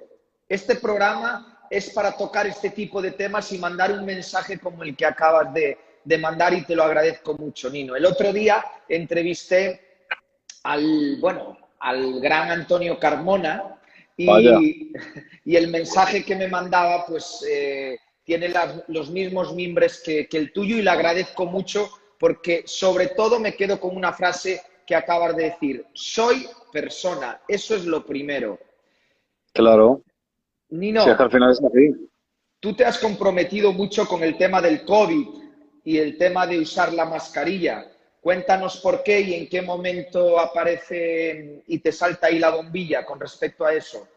Este 0.50 0.76
programa 0.76 1.66
es 1.70 1.92
para 1.92 2.18
tocar 2.18 2.48
este 2.48 2.72
tipo 2.72 3.02
de 3.02 3.12
temas 3.12 3.52
y 3.54 3.58
mandar 3.58 3.92
un 3.92 4.06
mensaje 4.06 4.60
como 4.60 4.84
el 4.84 4.96
que 4.96 5.06
acabas 5.06 5.54
de, 5.54 5.78
de 6.04 6.18
mandar 6.18 6.54
y 6.54 6.64
te 6.64 6.76
lo 6.76 6.84
agradezco 6.84 7.36
mucho, 7.36 7.70
Nino. 7.70 7.96
El 7.96 8.06
otro 8.06 8.34
día 8.34 8.66
entrevisté 8.90 9.80
al, 10.64 11.18
bueno, 11.22 11.58
al 11.80 12.20
gran 12.20 12.52
Antonio 12.52 12.98
Carmona 13.00 13.81
y, 14.26 14.94
y 15.46 15.56
el 15.56 15.70
mensaje 15.70 16.24
que 16.24 16.36
me 16.36 16.48
mandaba, 16.48 17.06
pues 17.06 17.46
eh, 17.50 17.98
tiene 18.24 18.54
los 18.88 19.10
mismos 19.10 19.54
mimbres 19.54 20.02
que, 20.04 20.28
que, 20.28 20.38
el 20.38 20.54
tuyo 20.54 20.78
y 20.78 20.82
le 20.82 20.90
agradezco 20.90 21.46
mucho 21.46 21.90
porque 22.20 22.64
sobre 22.66 23.08
todo 23.08 23.40
me 23.40 23.56
quedo 23.56 23.80
con 23.80 23.96
una 23.96 24.14
frase 24.14 24.62
que 24.86 24.96
acabas 24.96 25.36
de 25.36 25.46
decir, 25.46 25.86
soy 25.94 26.48
persona, 26.72 27.42
eso 27.48 27.76
es 27.76 27.86
lo 27.86 28.06
primero. 28.06 28.60
Claro. 29.54 30.04
Nino, 30.70 31.04
al 31.04 31.32
final 31.32 31.52
es 31.52 31.62
así. 31.64 32.10
tú 32.60 32.74
te 32.74 32.86
has 32.86 32.98
comprometido 32.98 33.74
mucho 33.74 34.08
con 34.08 34.24
el 34.24 34.38
tema 34.38 34.62
del 34.62 34.86
COVID 34.86 35.28
y 35.84 35.98
el 35.98 36.18
tema 36.18 36.48
de 36.48 36.60
usar 36.60 36.94
la 36.94 37.06
mascarilla. 37.06 37.92
Cuéntanos 38.22 38.78
por 38.78 39.04
qué 39.04 39.20
y 39.20 39.34
en 39.34 39.50
qué 39.50 39.62
momento 39.62 40.40
aparece 40.40 41.64
y 41.68 41.80
te 41.80 41.92
salta 41.92 42.28
ahí 42.28 42.40
la 42.40 42.52
bombilla 42.52 43.06
con 43.06 43.20
respecto 43.20 43.66
a 43.66 43.74
eso. 43.74 44.08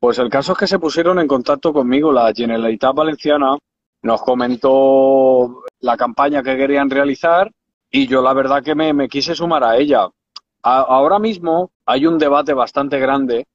Pues 0.00 0.18
el 0.18 0.30
caso 0.30 0.52
es 0.52 0.58
que 0.58 0.66
se 0.66 0.78
pusieron 0.78 1.18
en 1.18 1.28
contacto 1.28 1.74
conmigo 1.74 2.10
la 2.10 2.32
Generalitat 2.34 2.94
Valenciana, 2.94 3.58
nos 4.00 4.22
comentó 4.22 5.62
la 5.80 5.98
campaña 5.98 6.42
que 6.42 6.56
querían 6.56 6.88
realizar 6.88 7.50
y 7.90 8.06
yo 8.06 8.22
la 8.22 8.32
verdad 8.32 8.62
que 8.62 8.74
me, 8.74 9.08
quise 9.10 9.34
sumar 9.34 9.62
a 9.62 9.76
ella. 9.76 10.08
ahora 10.62 11.18
mismo 11.18 11.70
hay 11.84 12.06
un 12.06 12.16
debate 12.16 12.54
bastante 12.54 12.98
grande 12.98 13.46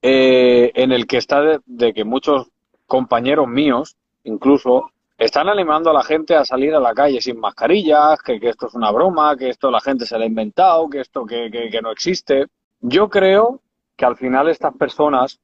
eh, 0.00 0.72
en 0.74 0.92
el 0.92 1.06
que 1.06 1.18
está 1.18 1.60
de 1.66 1.92
que 1.92 2.04
muchos 2.04 2.48
compañeros 2.86 3.46
míos, 3.46 3.96
incluso, 4.24 4.90
están 5.18 5.50
animando 5.50 5.90
a 5.90 5.92
la 5.92 6.02
gente 6.02 6.34
a 6.34 6.46
salir 6.46 6.74
a 6.74 6.80
la 6.80 6.94
calle 6.94 7.20
sin 7.20 7.38
mascarillas, 7.38 8.22
que, 8.22 8.38
esto 8.40 8.68
es 8.68 8.74
una 8.74 8.90
broma, 8.90 9.36
que 9.36 9.50
esto 9.50 9.70
la 9.70 9.80
gente 9.80 10.06
se 10.06 10.16
lo 10.16 10.24
ha 10.24 10.26
inventado, 10.26 10.88
que 10.88 11.00
esto 11.00 11.26
que, 11.26 11.50
que 11.50 11.82
no 11.82 11.90
existe. 11.90 12.46
Yo 12.80 13.10
creo 13.10 13.60
que 13.96 14.06
al 14.06 14.16
final 14.16 14.48
estas 14.48 14.74
personas 14.74 15.38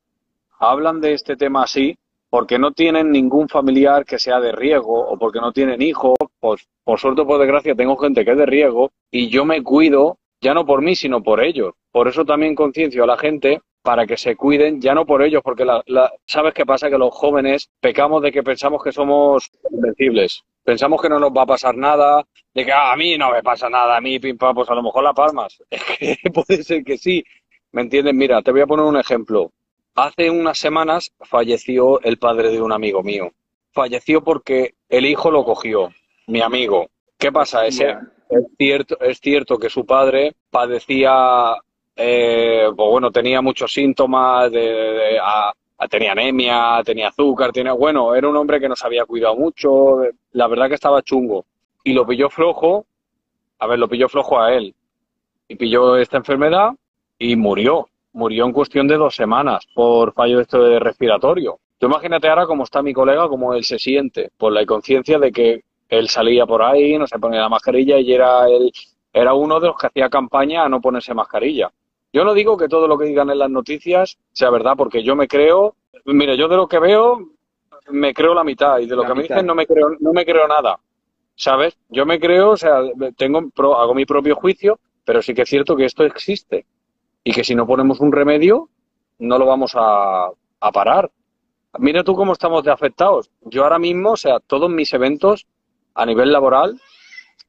hablan 0.59 1.01
de 1.01 1.13
este 1.13 1.37
tema 1.37 1.65
así 1.65 1.97
porque 2.29 2.59
no 2.59 2.73
tienen 2.73 3.11
ningún 3.11 3.49
familiar 3.49 4.05
que 4.05 4.19
sea 4.19 4.41
de 4.41 4.53
riesgo 4.53 5.09
o 5.09 5.19
porque 5.19 5.41
no 5.41 5.53
tienen 5.53 5.81
hijos. 5.83 6.17
Pues 6.41 6.67
por 6.85 6.99
suerte 6.99 7.23
o 7.23 7.27
por 7.27 7.39
desgracia 7.39 7.75
tengo 7.75 7.97
gente 7.97 8.25
que 8.25 8.33
es 8.33 8.39
de 8.39 8.47
riesgo 8.47 8.91
y 9.11 9.29
yo 9.29 9.45
me 9.45 9.63
cuido 9.63 10.19
ya 10.41 10.55
no 10.55 10.67
por 10.67 10.83
mí, 10.83 10.95
sino 10.95 11.23
por 11.23 11.43
ellos. 11.43 11.75
Por 11.91 12.09
eso 12.09 12.25
también 12.25 12.55
conciencio 12.55 13.05
a 13.05 13.07
la 13.07 13.17
gente 13.17 13.61
para 13.83 14.07
que 14.07 14.17
se 14.17 14.37
cuiden, 14.37 14.81
ya 14.81 14.95
no 14.95 15.07
por 15.07 15.23
ellos, 15.23 15.43
porque 15.45 15.65
la, 15.65 15.83
sabes 16.27 16.53
qué 16.53 16.67
pasa, 16.67 16.91
que 16.91 16.99
los 16.99 17.15
jóvenes 17.15 17.71
pecamos 17.81 18.21
de 18.21 18.33
que 18.33 18.43
pensamos 18.43 18.83
que 18.83 18.91
somos 18.91 19.49
invencibles. 19.71 20.43
Pensamos 20.65 21.01
que 21.01 21.09
no 21.09 21.21
nos 21.21 21.31
va 21.31 21.43
a 21.43 21.47
pasar 21.47 21.77
nada, 21.77 22.25
de 22.53 22.65
que 22.65 22.73
ah, 22.73 22.93
a 22.93 22.97
mí 22.97 23.17
no 23.17 23.31
me 23.31 23.43
pasa 23.45 23.71
nada, 23.71 23.97
a 23.97 24.01
mí, 24.01 24.19
pim, 24.19 24.37
pam, 24.37 24.57
pues 24.57 24.69
a 24.69 24.75
lo 24.75 24.83
mejor 24.83 25.05
la 25.05 25.15
palmas. 25.15 25.63
Es 25.71 25.85
que 25.85 26.31
puede 26.31 26.65
ser 26.65 26.83
que 26.83 26.99
sí. 26.99 27.25
¿Me 27.73 27.83
entiendes? 27.83 28.15
Mira, 28.15 28.43
te 28.43 28.51
voy 28.51 28.63
a 28.63 28.67
poner 28.67 28.87
un 28.87 28.97
ejemplo. 28.97 29.53
Hace 29.97 30.31
unas 30.31 30.59
semanas 30.59 31.11
falleció 31.21 32.01
el 32.03 32.19
padre 32.19 32.51
de 32.51 32.61
un 32.61 32.73
amigo 32.73 33.03
mío. 33.03 33.31
Falleció 33.73 34.23
porque 34.23 34.75
el 34.89 35.07
hijo 35.07 35.31
lo 35.31 35.45
cogió, 35.45 35.91
mi 36.27 36.41
amigo. 36.43 36.89
¿Qué 37.19 37.33
pasa? 37.33 37.67
Ese, 37.67 37.97
es, 38.29 38.45
cierto, 38.59 39.01
es 39.01 39.19
cierto 39.21 39.59
que 39.59 39.71
su 39.71 39.85
padre 39.87 40.35
padecía 40.51 41.57
eh, 41.97 42.67
pues 42.77 42.91
bueno, 42.91 43.11
tenía 43.11 43.41
muchos 43.41 43.73
síntomas, 43.73 44.53
de, 44.53 45.19
tenía 45.89 46.13
anemia, 46.13 46.83
tenía 46.85 47.09
azúcar, 47.09 47.53
tenía, 47.53 47.73
bueno, 47.73 48.15
era 48.15 48.29
un 48.29 48.37
hombre 48.37 48.61
que 48.61 48.69
no 48.69 48.77
se 48.77 48.87
había 48.87 49.07
cuidado 49.07 49.35
mucho, 49.37 50.03
la 50.33 50.47
verdad 50.47 50.69
que 50.69 50.75
estaba 50.75 51.03
chungo. 51.03 51.47
Y 51.85 51.95
lo 51.95 52.07
pilló 52.07 52.29
flojo, 52.29 52.85
a 53.59 53.67
ver, 53.67 53.79
lo 53.79 53.89
pilló 53.89 54.09
flojo 54.09 54.39
a 54.39 54.53
él. 54.53 54.75
Y 55.49 55.57
pilló 55.57 55.97
esta 55.97 56.19
enfermedad 56.19 56.73
y 57.19 57.35
murió. 57.37 57.89
Murió 58.17 58.47
en 58.47 58.53
cuestión 58.53 58.89
de 58.89 58.97
dos 58.97 59.15
semanas 59.15 59.67
por 59.75 60.15
fallo 60.15 60.39
de 60.39 60.45
esto 60.45 60.63
de 60.63 60.79
respiratorio. 60.79 61.59
Tú 61.77 61.85
imagínate 61.85 62.27
ahora 62.31 62.47
cómo 62.47 62.65
está 62.65 62.81
mi 62.81 62.95
colega, 62.95 63.29
cómo 63.29 63.53
él 63.53 63.63
se 63.63 63.79
siente, 63.79 64.31
por 64.39 64.53
la 64.53 64.65
conciencia 64.65 65.19
de 65.19 65.31
que 65.31 65.65
él 65.91 66.09
salía 66.09 66.47
por 66.47 66.63
ahí, 66.63 66.97
no 66.97 67.07
se 67.07 67.19
ponía 67.19 67.43
la 67.43 67.51
mascarilla 67.51 67.99
y 67.99 68.11
era 68.11 68.49
él, 68.49 68.73
era 69.13 69.35
uno 69.35 69.61
de 69.61 69.67
los 69.67 69.77
que 69.77 69.89
hacía 69.89 70.09
campaña 70.09 70.65
a 70.65 70.69
no 70.71 70.81
ponerse 70.81 71.13
mascarilla. 71.13 71.71
Yo 72.11 72.25
no 72.25 72.33
digo 72.33 72.57
que 72.57 72.69
todo 72.69 72.89
lo 72.89 72.97
que 72.97 73.05
digan 73.05 73.29
en 73.29 73.39
las 73.39 73.51
noticias 73.51 74.17
sea 74.33 74.49
verdad, 74.49 74.73
porque 74.79 75.03
yo 75.03 75.15
me 75.15 75.29
creo, 75.29 75.77
mire, 76.07 76.39
yo 76.39 76.49
de 76.49 76.57
lo 76.57 76.69
que 76.69 76.79
veo 76.79 77.19
me 77.91 78.15
creo 78.15 78.33
la 78.33 78.45
mitad 78.45 78.79
y 78.79 78.87
de 78.87 78.97
lo 78.97 79.05
que 79.05 79.15
me 79.15 79.23
dicen 79.25 79.45
no 79.45 79.55
me 79.55 79.67
creo, 79.67 79.91
no 80.01 80.15
me 80.15 80.25
creo 80.25 80.49
nada. 80.49 80.81
¿Sabes? 81.35 81.77
Yo 81.91 82.07
me 82.07 82.19
creo, 82.19 82.53
o 82.53 82.57
sea, 82.57 82.81
tengo, 83.15 83.41
hago 83.77 83.93
mi 83.93 84.07
propio 84.07 84.37
juicio, 84.37 84.79
pero 85.05 85.21
sí 85.21 85.35
que 85.35 85.43
es 85.43 85.51
cierto 85.51 85.77
que 85.77 85.85
esto 85.85 86.03
existe 86.03 86.65
y 87.27 87.33
que 87.33 87.43
si 87.43 87.57
no 87.57 87.67
ponemos 87.67 87.99
un 87.99 88.13
remedio 88.13 88.69
no 89.19 89.37
lo 89.37 89.47
vamos 89.47 89.73
a, 89.75 90.27
a 90.61 90.73
parar. 90.73 91.11
Mira 91.77 92.05
tú 92.05 92.15
cómo 92.15 92.33
estamos 92.33 92.63
de 92.63 92.71
afectados. 92.71 93.33
Yo 93.41 93.65
ahora 93.65 93.81
mismo, 93.81 94.13
o 94.13 94.17
sea, 94.17 94.39
todos 94.39 94.71
mis 94.71 94.95
eventos 94.95 95.45
a 95.95 96.07
nivel 96.07 96.31
laboral, 96.31 96.81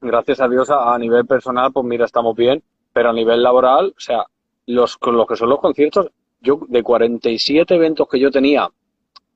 gracias 0.00 0.40
a 0.40 0.48
Dios 0.48 0.68
a, 0.70 0.92
a 0.92 0.98
nivel 0.98 1.26
personal, 1.26 1.72
pues 1.72 1.86
mira, 1.86 2.06
estamos 2.06 2.34
bien, 2.34 2.60
pero 2.92 3.10
a 3.10 3.12
nivel 3.12 3.40
laboral, 3.40 3.94
o 3.96 4.00
sea, 4.00 4.24
los, 4.66 4.98
los 5.00 5.26
que 5.28 5.36
son 5.36 5.48
los 5.48 5.60
conciertos, 5.60 6.10
yo 6.40 6.58
de 6.66 6.82
47 6.82 7.76
eventos 7.76 8.08
que 8.08 8.18
yo 8.18 8.32
tenía 8.32 8.68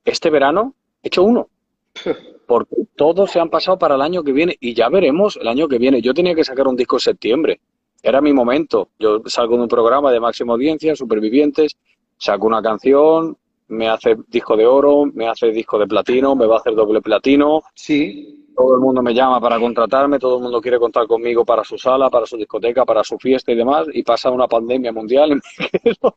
este 0.04 0.28
verano, 0.28 0.74
he 1.04 1.06
hecho 1.06 1.22
uno. 1.22 1.50
Porque 2.48 2.74
todos 2.96 3.30
se 3.30 3.38
han 3.38 3.48
pasado 3.48 3.78
para 3.78 3.94
el 3.94 4.02
año 4.02 4.24
que 4.24 4.32
viene 4.32 4.56
y 4.58 4.74
ya 4.74 4.88
veremos 4.88 5.36
el 5.36 5.46
año 5.46 5.68
que 5.68 5.78
viene. 5.78 6.02
Yo 6.02 6.12
tenía 6.12 6.34
que 6.34 6.42
sacar 6.42 6.66
un 6.66 6.74
disco 6.74 6.96
en 6.96 7.00
septiembre. 7.00 7.60
Era 8.02 8.20
mi 8.20 8.32
momento. 8.32 8.88
Yo 8.98 9.22
salgo 9.26 9.56
de 9.56 9.62
un 9.62 9.68
programa 9.68 10.10
de 10.10 10.20
máxima 10.20 10.54
audiencia, 10.54 10.96
Supervivientes, 10.96 11.76
saco 12.18 12.46
una 12.46 12.62
canción, 12.62 13.36
me 13.68 13.88
hace 13.88 14.16
disco 14.28 14.56
de 14.56 14.66
oro, 14.66 15.06
me 15.06 15.28
hace 15.28 15.50
disco 15.50 15.78
de 15.78 15.86
platino, 15.86 16.34
me 16.34 16.46
va 16.46 16.56
a 16.56 16.58
hacer 16.58 16.74
doble 16.74 17.00
platino. 17.00 17.62
Sí 17.74 18.38
todo 18.54 18.74
el 18.74 18.80
mundo 18.80 19.02
me 19.02 19.14
llama 19.14 19.40
para 19.40 19.58
contratarme, 19.58 20.18
todo 20.18 20.36
el 20.36 20.42
mundo 20.42 20.60
quiere 20.60 20.78
contar 20.78 21.06
conmigo 21.06 21.44
para 21.44 21.64
su 21.64 21.78
sala, 21.78 22.10
para 22.10 22.26
su 22.26 22.36
discoteca, 22.36 22.84
para 22.84 23.02
su 23.04 23.18
fiesta 23.18 23.52
y 23.52 23.56
demás, 23.56 23.86
y 23.92 24.02
pasa 24.02 24.30
una 24.30 24.46
pandemia 24.46 24.92
mundial 24.92 25.32
y 25.32 25.34
me 25.34 25.40
quedo, 25.82 26.16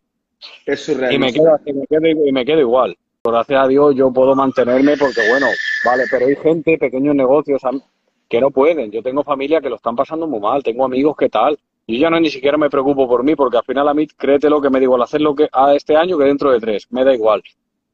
es 0.66 0.90
y 0.90 1.18
me 1.18 1.32
quedo, 1.32 1.60
y 2.26 2.32
me 2.32 2.46
quedo, 2.46 2.60
igual. 2.60 2.96
Gracias 3.24 3.60
a 3.60 3.68
Dios 3.68 3.96
yo 3.96 4.14
puedo 4.14 4.36
mantenerme 4.36 4.98
porque, 4.98 5.28
bueno, 5.30 5.48
vale, 5.84 6.04
pero 6.12 6.28
hay 6.28 6.36
gente, 6.36 6.78
pequeños 6.78 7.16
negocios 7.16 7.62
que 8.30 8.40
no 8.40 8.52
pueden. 8.52 8.92
Yo 8.92 9.02
tengo 9.02 9.24
familia 9.24 9.62
que 9.62 9.70
lo 9.70 9.78
están 9.78 9.96
pasando 9.96 10.28
muy 10.28 10.40
mal, 10.40 10.62
tengo 10.62 10.86
amigos 10.86 11.16
que 11.18 11.30
tal. 11.30 11.58
Yo 11.88 11.98
ya 11.98 12.10
no 12.10 12.20
ni 12.20 12.30
siquiera 12.30 12.58
me 12.58 12.70
preocupo 12.70 13.08
por 13.08 13.24
mí 13.24 13.36
porque 13.36 13.58
al 13.58 13.64
final 13.64 13.88
a 13.88 13.94
mí, 13.94 14.08
créete 14.08 14.50
lo 14.50 14.60
que 14.60 14.70
me 14.70 14.80
digo, 14.80 14.96
al 14.96 15.04
hacer 15.04 15.22
lo 15.22 15.36
que 15.36 15.48
a 15.52 15.74
este 15.76 15.96
año 15.96 16.18
que 16.18 16.26
dentro 16.26 16.52
de 16.52 16.60
tres, 16.60 16.88
me 16.92 17.04
da 17.04 17.14
igual. 17.14 17.44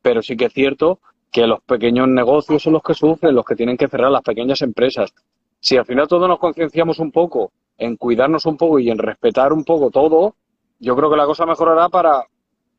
Pero 0.02 0.22
sí 0.22 0.38
que 0.38 0.46
es 0.46 0.54
cierto 0.54 1.00
que 1.32 1.46
los 1.46 1.62
pequeños 1.62 2.08
negocios 2.08 2.64
son 2.64 2.74
los 2.74 2.84
que 2.84 2.94
sufren, 2.94 3.36
los 3.36 3.46
que 3.46 3.56
tienen 3.56 3.78
que 3.78 3.88
cerrar 3.88 4.12
las 4.12 4.22
pequeñas 4.22 4.62
empresas. 4.62 5.14
Si 5.60 5.78
al 5.78 5.86
final 5.86 6.08
todos 6.08 6.28
nos 6.28 6.40
concienciamos 6.40 7.00
un 7.00 7.12
poco 7.12 7.52
en 7.78 7.98
cuidarnos 7.98 8.46
un 8.46 8.58
poco 8.58 8.80
y 8.80 8.90
en 8.90 8.98
respetar 8.98 9.52
un 9.54 9.64
poco 9.64 9.90
todo, 9.92 10.36
yo 10.80 10.96
creo 10.96 11.10
que 11.10 11.18
la 11.18 11.26
cosa 11.26 11.46
mejorará 11.46 11.90
para... 11.90 12.24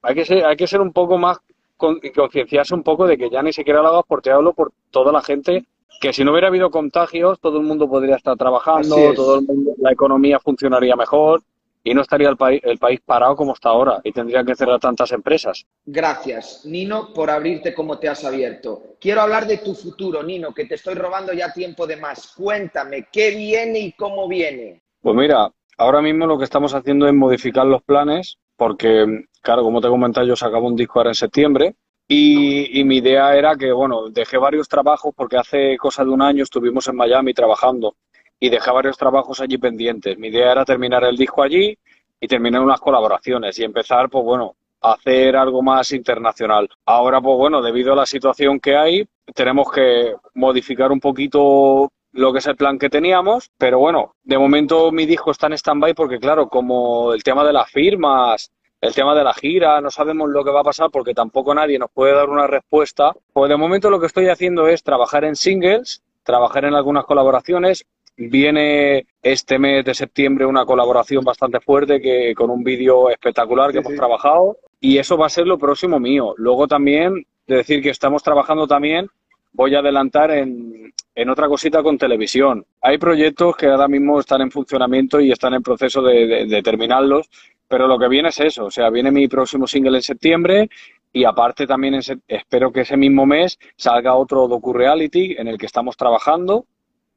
Hay 0.02 0.14
que 0.14 0.24
ser, 0.24 0.44
hay 0.44 0.56
que 0.56 0.66
ser 0.66 0.80
un 0.80 0.92
poco 0.92 1.18
más 1.18 1.38
concienciarse 1.76 2.74
un 2.74 2.82
poco 2.82 3.06
de 3.06 3.18
que 3.18 3.28
ya 3.30 3.42
ni 3.42 3.52
siquiera 3.52 3.82
lo 3.82 3.88
hagas 3.88 4.04
por 4.06 4.28
hablo 4.28 4.52
por 4.52 4.72
toda 4.90 5.12
la 5.12 5.22
gente 5.22 5.66
que 6.00 6.12
si 6.12 6.24
no 6.24 6.32
hubiera 6.32 6.48
habido 6.48 6.70
contagios 6.70 7.38
todo 7.40 7.58
el 7.58 7.64
mundo 7.64 7.88
podría 7.88 8.16
estar 8.16 8.36
trabajando, 8.36 8.96
todo 9.14 9.38
el 9.38 9.46
mundo, 9.46 9.72
la 9.78 9.92
economía 9.92 10.38
funcionaría 10.40 10.96
mejor 10.96 11.42
y 11.84 11.94
no 11.94 12.02
estaría 12.02 12.28
el, 12.28 12.36
país 12.36 12.60
el 12.64 12.78
país 12.78 13.00
parado 13.04 13.34
como 13.36 13.54
está 13.54 13.70
ahora 13.70 14.00
y 14.04 14.12
tendrían 14.12 14.46
que 14.46 14.54
cerrar 14.54 14.78
tantas 14.78 15.12
empresas. 15.12 15.66
Gracias, 15.84 16.64
Nino, 16.64 17.12
por 17.12 17.30
abrirte 17.30 17.74
como 17.74 17.98
te 17.98 18.08
has 18.08 18.24
abierto. 18.24 18.94
Quiero 19.00 19.20
hablar 19.20 19.46
de 19.46 19.58
tu 19.58 19.74
futuro, 19.74 20.22
Nino, 20.22 20.54
que 20.54 20.66
te 20.66 20.76
estoy 20.76 20.94
robando 20.94 21.32
ya 21.32 21.52
tiempo 21.52 21.86
de 21.86 21.96
más. 21.96 22.34
Cuéntame, 22.36 23.08
¿qué 23.12 23.30
viene 23.30 23.80
y 23.80 23.92
cómo 23.92 24.28
viene? 24.28 24.80
Pues 25.00 25.16
mira, 25.16 25.50
ahora 25.76 26.00
mismo 26.00 26.26
lo 26.26 26.38
que 26.38 26.44
estamos 26.44 26.74
haciendo 26.74 27.06
es 27.06 27.14
modificar 27.14 27.66
los 27.66 27.82
planes, 27.82 28.38
porque, 28.56 29.24
claro, 29.40 29.62
como 29.62 29.80
te 29.80 29.88
he 29.88 29.90
comentado, 29.90 30.26
yo 30.26 30.36
sacaba 30.36 30.66
un 30.66 30.76
disco 30.76 31.00
ahora 31.00 31.10
en 31.10 31.16
septiembre. 31.16 31.74
Y, 32.14 32.84
mi 32.84 32.98
idea 32.98 33.34
era 33.34 33.56
que, 33.56 33.72
bueno, 33.72 34.10
dejé 34.10 34.36
varios 34.36 34.68
trabajos 34.68 35.14
porque 35.16 35.38
hace 35.38 35.78
cosa 35.78 36.04
de 36.04 36.10
un 36.10 36.20
año 36.20 36.42
estuvimos 36.42 36.86
en 36.88 36.96
Miami 36.96 37.32
trabajando 37.32 37.96
y 38.38 38.50
dejé 38.50 38.70
varios 38.70 38.98
trabajos 38.98 39.40
allí 39.40 39.56
pendientes. 39.56 40.18
Mi 40.18 40.28
idea 40.28 40.52
era 40.52 40.62
terminar 40.66 41.04
el 41.04 41.16
disco 41.16 41.42
allí 41.42 41.74
y 42.20 42.28
terminar 42.28 42.60
unas 42.60 42.80
colaboraciones 42.80 43.58
y 43.58 43.64
empezar, 43.64 44.10
pues 44.10 44.26
bueno, 44.26 44.56
hacer 44.82 45.36
algo 45.36 45.62
más 45.62 45.90
internacional. 45.92 46.68
Ahora, 46.84 47.18
pues 47.18 47.38
bueno, 47.38 47.62
debido 47.62 47.94
a 47.94 47.96
la 47.96 48.04
situación 48.04 48.60
que 48.60 48.76
hay, 48.76 49.08
tenemos 49.34 49.72
que 49.72 50.14
modificar 50.34 50.92
un 50.92 51.00
poquito 51.00 51.90
lo 52.12 52.30
que 52.30 52.40
es 52.40 52.46
el 52.46 52.56
plan 52.56 52.78
que 52.78 52.90
teníamos, 52.90 53.50
pero 53.56 53.78
bueno, 53.78 54.16
de 54.22 54.36
momento 54.36 54.92
mi 54.92 55.06
disco 55.06 55.30
está 55.30 55.46
en 55.46 55.54
stand-by 55.54 55.94
porque 55.94 56.18
claro, 56.18 56.46
como 56.46 57.14
el 57.14 57.22
tema 57.22 57.42
de 57.42 57.54
las 57.54 57.70
firmas, 57.70 58.52
el 58.82 58.94
tema 58.94 59.14
de 59.14 59.24
la 59.24 59.32
gira, 59.32 59.80
no 59.80 59.90
sabemos 59.90 60.28
lo 60.28 60.44
que 60.44 60.50
va 60.50 60.60
a 60.60 60.64
pasar 60.64 60.90
porque 60.90 61.14
tampoco 61.14 61.54
nadie 61.54 61.78
nos 61.78 61.90
puede 61.90 62.14
dar 62.14 62.28
una 62.28 62.46
respuesta, 62.46 63.12
pues 63.32 63.48
de 63.48 63.56
momento 63.56 63.88
lo 63.88 63.98
que 63.98 64.06
estoy 64.06 64.28
haciendo 64.28 64.68
es 64.68 64.82
trabajar 64.82 65.24
en 65.24 65.36
singles, 65.36 66.02
trabajar 66.22 66.66
en 66.66 66.74
algunas 66.74 67.06
colaboraciones, 67.06 67.86
Viene 68.16 69.06
este 69.22 69.58
mes 69.58 69.84
de 69.84 69.94
septiembre 69.94 70.44
una 70.44 70.66
colaboración 70.66 71.24
bastante 71.24 71.60
fuerte 71.60 72.00
que 72.00 72.34
con 72.36 72.50
un 72.50 72.62
vídeo 72.62 73.08
espectacular 73.08 73.72
que 73.72 73.78
hemos 73.78 73.94
trabajado 73.94 74.58
y 74.80 74.98
eso 74.98 75.16
va 75.16 75.26
a 75.26 75.30
ser 75.30 75.46
lo 75.46 75.58
próximo 75.58 75.98
mío. 75.98 76.34
Luego 76.36 76.68
también 76.68 77.24
de 77.46 77.56
decir 77.56 77.82
que 77.82 77.88
estamos 77.88 78.22
trabajando 78.22 78.66
también, 78.66 79.08
voy 79.52 79.74
a 79.74 79.78
adelantar 79.78 80.30
en, 80.30 80.92
en 81.14 81.28
otra 81.30 81.48
cosita 81.48 81.82
con 81.82 81.96
televisión. 81.96 82.66
Hay 82.82 82.98
proyectos 82.98 83.56
que 83.56 83.66
ahora 83.66 83.88
mismo 83.88 84.20
están 84.20 84.42
en 84.42 84.50
funcionamiento 84.50 85.18
y 85.18 85.32
están 85.32 85.54
en 85.54 85.62
proceso 85.62 86.02
de, 86.02 86.46
de 86.46 86.62
terminarlos, 86.62 87.30
pero 87.72 87.86
lo 87.86 87.98
que 87.98 88.06
viene 88.06 88.28
es 88.28 88.38
eso, 88.38 88.66
o 88.66 88.70
sea, 88.70 88.90
viene 88.90 89.10
mi 89.10 89.28
próximo 89.28 89.66
single 89.66 89.96
en 89.96 90.02
septiembre 90.02 90.68
y 91.10 91.24
aparte 91.24 91.66
también 91.66 91.98
espero 92.28 92.70
que 92.70 92.82
ese 92.82 92.98
mismo 92.98 93.24
mes 93.24 93.58
salga 93.76 94.14
otro 94.14 94.46
docu-reality 94.46 95.36
en 95.38 95.48
el 95.48 95.56
que 95.56 95.64
estamos 95.64 95.96
trabajando 95.96 96.66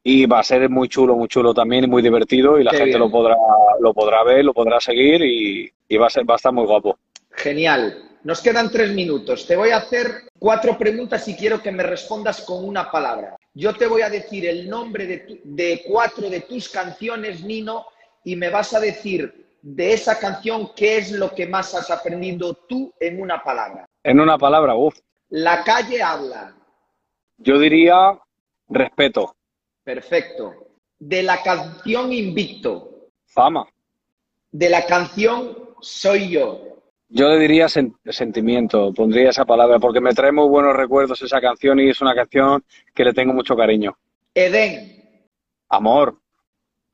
y 0.01 0.25
va 0.27 0.39
a 0.39 0.43
ser 0.43 0.69
muy 0.69 0.87
chulo, 0.87 1.17
muy 1.17 1.27
chulo 1.27 1.53
también 1.53 1.83
y 1.83 1.87
muy 1.87 2.01
divertido 2.01 2.57
y 2.57 2.63
la 2.63 2.71
gente 2.71 2.97
lo 2.97 3.11
podrá, 3.11 3.35
lo 3.81 3.93
podrá 3.93 4.23
ver, 4.23 4.45
lo 4.45 4.53
podrá 4.53 4.79
seguir 4.79 5.21
y, 5.23 5.97
va, 5.97 6.07
a 6.07 6.09
ser, 6.09 6.23
va 6.23 6.35
a 6.35 6.37
estar 6.37 6.53
muy 6.53 6.65
guapo. 6.65 6.97
Genial. 7.31 8.11
Nos 8.23 8.41
quedan 8.41 8.71
tres 8.71 8.93
minutos. 8.93 9.45
Te 9.45 9.57
voy 9.57 9.71
a 9.71 9.77
hacer 9.77 10.07
cuatro 10.39 10.77
preguntas 10.77 11.27
y 11.27 11.35
quiero 11.35 11.61
que 11.61 11.73
me 11.73 11.83
respondas 11.83 12.43
con 12.43 12.63
una 12.63 12.89
palabra. 12.89 13.35
Yo 13.53 13.73
te 13.73 13.87
voy 13.87 14.03
a 14.03 14.09
decir 14.09 14.45
el 14.45 14.69
nombre 14.69 15.05
de, 15.05 15.41
de 15.43 15.83
cuatro 15.85 16.29
de 16.29 16.39
tus 16.39 16.69
canciones, 16.69 17.43
Nino, 17.43 17.87
y 18.23 18.37
me 18.37 18.49
vas 18.49 18.73
a 18.73 18.79
decir 18.79 19.44
de 19.65 19.93
esa 19.93 20.19
canción 20.19 20.69
qué 20.75 20.97
es 20.97 21.11
lo 21.11 21.33
que 21.33 21.47
más 21.47 21.73
has 21.73 21.89
aprendido 21.89 22.53
tú 22.53 22.93
en 22.99 23.19
una 23.19 23.41
palabra. 23.43 23.89
En 24.03 24.19
una 24.19 24.37
palabra, 24.37 24.75
uff. 24.75 24.95
La 25.29 25.63
calle 25.63 26.03
habla. 26.03 26.55
Yo 27.37 27.57
diría 27.57 28.19
respeto. 28.69 29.35
Perfecto. 29.83 30.53
De 30.99 31.23
la 31.23 31.41
canción 31.41 32.13
Invicto. 32.13 33.09
Fama. 33.25 33.67
De 34.51 34.69
la 34.69 34.85
canción 34.85 35.57
Soy 35.81 36.29
yo. 36.29 36.61
Yo 37.09 37.29
le 37.29 37.39
diría 37.39 37.67
sentimiento, 37.67 38.93
pondría 38.93 39.29
esa 39.29 39.45
palabra, 39.45 39.79
porque 39.79 40.01
me 40.01 40.13
trae 40.13 40.31
muy 40.31 40.47
buenos 40.47 40.75
recuerdos 40.75 41.21
esa 41.23 41.41
canción 41.41 41.79
y 41.79 41.89
es 41.89 42.01
una 42.01 42.13
canción 42.13 42.63
que 42.93 43.03
le 43.03 43.13
tengo 43.13 43.33
mucho 43.33 43.55
cariño. 43.55 43.97
Edén. 44.33 45.27
Amor. 45.69 46.19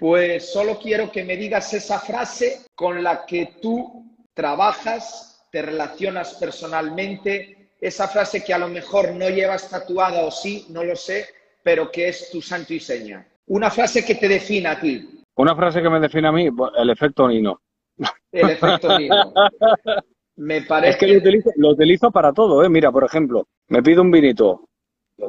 Pues 0.01 0.51
solo 0.51 0.79
quiero 0.79 1.11
que 1.11 1.23
me 1.23 1.37
digas 1.37 1.75
esa 1.75 1.99
frase 1.99 2.61
con 2.73 3.03
la 3.03 3.23
que 3.23 3.57
tú 3.61 4.03
trabajas, 4.33 5.45
te 5.51 5.61
relacionas 5.61 6.33
personalmente, 6.39 7.69
esa 7.79 8.07
frase 8.07 8.43
que 8.43 8.51
a 8.51 8.57
lo 8.57 8.67
mejor 8.67 9.13
no 9.13 9.29
llevas 9.29 9.69
tatuada 9.69 10.25
o 10.25 10.31
sí, 10.31 10.65
no 10.69 10.83
lo 10.83 10.95
sé, 10.95 11.27
pero 11.61 11.91
que 11.91 12.07
es 12.07 12.31
tu 12.31 12.41
santo 12.41 12.73
y 12.73 12.79
seña. 12.79 13.27
Una 13.45 13.69
frase 13.69 14.03
que 14.03 14.15
te 14.15 14.27
defina 14.27 14.71
a 14.71 14.79
ti. 14.79 15.21
Una 15.35 15.55
frase 15.55 15.83
que 15.83 15.89
me 15.91 15.99
define 15.99 16.29
a 16.29 16.31
mí, 16.31 16.49
el 16.77 16.89
efecto 16.89 17.27
Nino. 17.27 17.61
El 18.31 18.49
efecto 18.49 18.97
Nino. 18.97 19.31
Me 20.37 20.63
parece. 20.63 20.93
Es 20.93 21.21
que 21.21 21.51
lo 21.57 21.69
utilizo, 21.69 22.09
para 22.09 22.33
todo, 22.33 22.63
¿eh? 22.63 22.69
Mira, 22.69 22.91
por 22.91 23.03
ejemplo, 23.03 23.45
me 23.67 23.83
pido 23.83 24.01
un 24.01 24.09
vinito, 24.09 24.67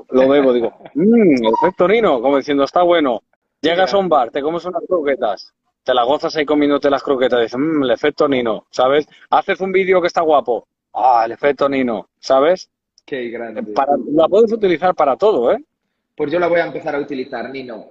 lo 0.08 0.28
bebo, 0.30 0.54
digo, 0.54 0.72
mmm, 0.94 1.44
efecto 1.60 1.86
Nino, 1.86 2.22
como 2.22 2.38
diciendo, 2.38 2.64
está 2.64 2.82
bueno. 2.82 3.20
Llegas 3.62 3.94
a 3.94 3.98
un 3.98 4.08
bar, 4.08 4.30
te 4.30 4.42
comes 4.42 4.64
unas 4.64 4.82
croquetas, 4.86 5.54
te 5.82 5.94
la 5.94 6.04
gozas 6.04 6.36
ahí 6.36 6.44
comiéndote 6.44 6.90
las 6.90 7.02
croquetas, 7.02 7.40
dices, 7.40 7.58
mmm, 7.58 7.84
el 7.84 7.90
efecto 7.90 8.28
Nino, 8.28 8.66
¿sabes? 8.70 9.06
Haces 9.30 9.60
un 9.60 9.72
vídeo 9.72 10.00
que 10.00 10.08
está 10.08 10.20
guapo, 10.20 10.66
ah, 10.92 11.22
el 11.24 11.32
efecto 11.32 11.68
Nino, 11.68 12.08
¿sabes? 12.18 12.68
Qué 13.06 13.30
grande. 13.30 13.62
Para, 13.62 13.92
la 14.12 14.28
puedes 14.28 14.52
utilizar 14.52 14.94
para 14.94 15.16
todo, 15.16 15.52
¿eh? 15.52 15.64
pues 16.16 16.30
yo 16.30 16.38
la 16.38 16.48
voy 16.48 16.60
a 16.60 16.66
empezar 16.66 16.94
a 16.94 17.00
utilizar, 17.00 17.50
Nino. 17.50 17.90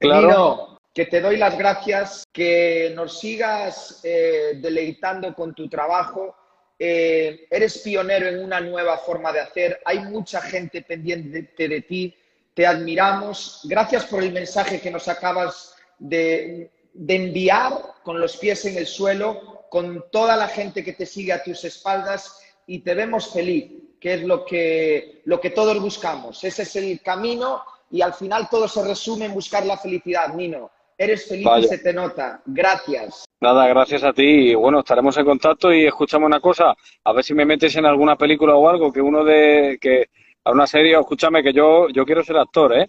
Nino, 0.00 0.78
que 0.94 1.06
te 1.06 1.20
doy 1.20 1.36
las 1.36 1.58
gracias, 1.58 2.24
que 2.32 2.92
nos 2.94 3.18
sigas 3.18 4.00
eh, 4.04 4.58
deleitando 4.60 5.34
con 5.34 5.54
tu 5.54 5.68
trabajo. 5.68 6.34
Eh, 6.78 7.46
eres 7.50 7.78
pionero 7.78 8.26
en 8.28 8.42
una 8.42 8.60
nueva 8.60 8.98
forma 8.98 9.32
de 9.32 9.40
hacer. 9.40 9.80
Hay 9.84 10.00
mucha 10.00 10.40
gente 10.40 10.82
pendiente 10.82 11.68
de, 11.68 11.80
ti. 11.82 12.14
Te 12.56 12.66
admiramos. 12.66 13.60
Gracias 13.64 14.06
por 14.06 14.24
el 14.24 14.32
mensaje 14.32 14.80
que 14.80 14.90
nos 14.90 15.08
acabas 15.08 15.76
de, 15.98 16.72
de 16.94 17.14
enviar 17.14 17.74
con 18.02 18.18
los 18.18 18.38
pies 18.38 18.64
en 18.64 18.78
el 18.78 18.86
suelo, 18.86 19.66
con 19.68 20.06
toda 20.10 20.36
la 20.36 20.48
gente 20.48 20.82
que 20.82 20.94
te 20.94 21.04
sigue 21.04 21.34
a 21.34 21.44
tus 21.44 21.62
espaldas 21.64 22.40
y 22.66 22.78
te 22.78 22.94
vemos 22.94 23.30
feliz 23.30 23.70
que 24.00 24.14
es 24.14 24.22
lo 24.22 24.44
que, 24.44 25.20
lo 25.24 25.38
que 25.38 25.50
todos 25.50 25.78
buscamos. 25.80 26.42
Ese 26.44 26.62
es 26.62 26.76
el 26.76 27.02
camino 27.02 27.62
y 27.90 28.00
al 28.00 28.14
final 28.14 28.48
todo 28.50 28.68
se 28.68 28.82
resume 28.82 29.26
en 29.26 29.34
buscar 29.34 29.66
la 29.66 29.76
felicidad, 29.76 30.32
Nino. 30.34 30.70
Eres 30.96 31.28
feliz 31.28 31.46
y 31.58 31.64
se 31.64 31.78
te 31.78 31.92
nota. 31.92 32.40
Gracias. 32.46 33.26
Nada, 33.40 33.68
gracias 33.68 34.02
a 34.02 34.14
ti. 34.14 34.50
Y 34.50 34.54
bueno, 34.54 34.78
estaremos 34.78 35.16
en 35.18 35.26
contacto 35.26 35.72
y 35.74 35.84
escuchamos 35.84 36.26
una 36.26 36.40
cosa. 36.40 36.74
A 37.04 37.12
ver 37.12 37.22
si 37.22 37.34
me 37.34 37.44
metes 37.44 37.76
en 37.76 37.84
alguna 37.84 38.16
película 38.16 38.54
o 38.54 38.68
algo, 38.68 38.90
que 38.90 39.02
uno 39.02 39.24
de... 39.24 39.78
que 39.78 40.06
a 40.46 40.52
una 40.52 40.66
serie, 40.66 40.96
escúchame, 40.96 41.42
que 41.42 41.52
yo, 41.52 41.88
yo 41.88 42.04
quiero 42.04 42.22
ser 42.22 42.36
actor, 42.36 42.78
¿eh? 42.78 42.88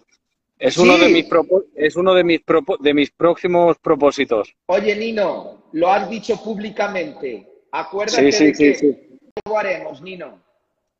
Es 0.60 0.78
uno 0.78 0.96
de 0.96 1.08
mis 1.08 1.26
es 1.74 1.96
uno 1.96 2.14
de 2.14 2.24
mis 2.24 2.40
de 2.80 2.94
mis 2.94 3.10
próximos 3.10 3.76
propósitos. 3.78 4.54
Oye, 4.66 4.94
Nino, 4.94 5.64
lo 5.72 5.92
has 5.92 6.08
dicho 6.08 6.40
públicamente. 6.42 7.48
Acuérdate 7.72 8.22
de 8.22 8.52
que 8.52 9.18
lo 9.44 9.58
haremos, 9.58 10.00
Nino. 10.02 10.40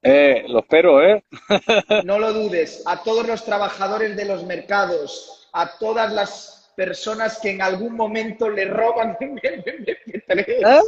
Eh, 0.03 0.45
lo 0.49 0.61
espero, 0.61 1.03
¿eh? 1.03 1.25
no 2.05 2.19
lo 2.19 2.33
dudes. 2.33 2.83
A 2.87 3.03
todos 3.03 3.27
los 3.27 3.45
trabajadores 3.45 4.17
de 4.17 4.25
los 4.25 4.45
mercados, 4.45 5.49
a 5.53 5.79
todas 5.79 6.13
las 6.13 6.73
personas 6.77 7.39
que 7.41 7.51
en 7.51 7.63
algún 7.63 7.95
momento 7.95 8.49
le 8.49 8.65
roban 8.65 9.17
¿Eh? 9.21 10.81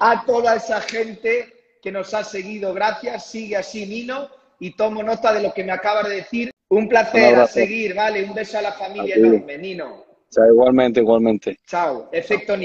a 0.00 0.24
toda 0.24 0.56
esa 0.56 0.80
gente 0.82 1.76
que 1.82 1.92
nos 1.92 2.12
ha 2.14 2.24
seguido. 2.24 2.72
Gracias, 2.74 3.30
sigue 3.30 3.56
así, 3.56 3.86
Nino, 3.86 4.39
y 4.60 4.76
tomo 4.76 5.02
nota 5.02 5.32
de 5.32 5.42
lo 5.42 5.52
que 5.52 5.64
me 5.64 5.72
acabas 5.72 6.08
de 6.08 6.16
decir. 6.16 6.50
Un 6.68 6.88
placer 6.88 7.34
a 7.34 7.48
seguir, 7.48 7.94
¿vale? 7.94 8.22
Un 8.22 8.32
beso 8.32 8.58
a 8.58 8.62
la 8.62 8.72
familia 8.72 9.16
enorme, 9.16 9.58
Nino. 9.58 10.04
igualmente, 10.48 11.00
igualmente. 11.00 11.58
Chao, 11.66 12.08
efecto 12.12 12.52
Nino. 12.52 12.58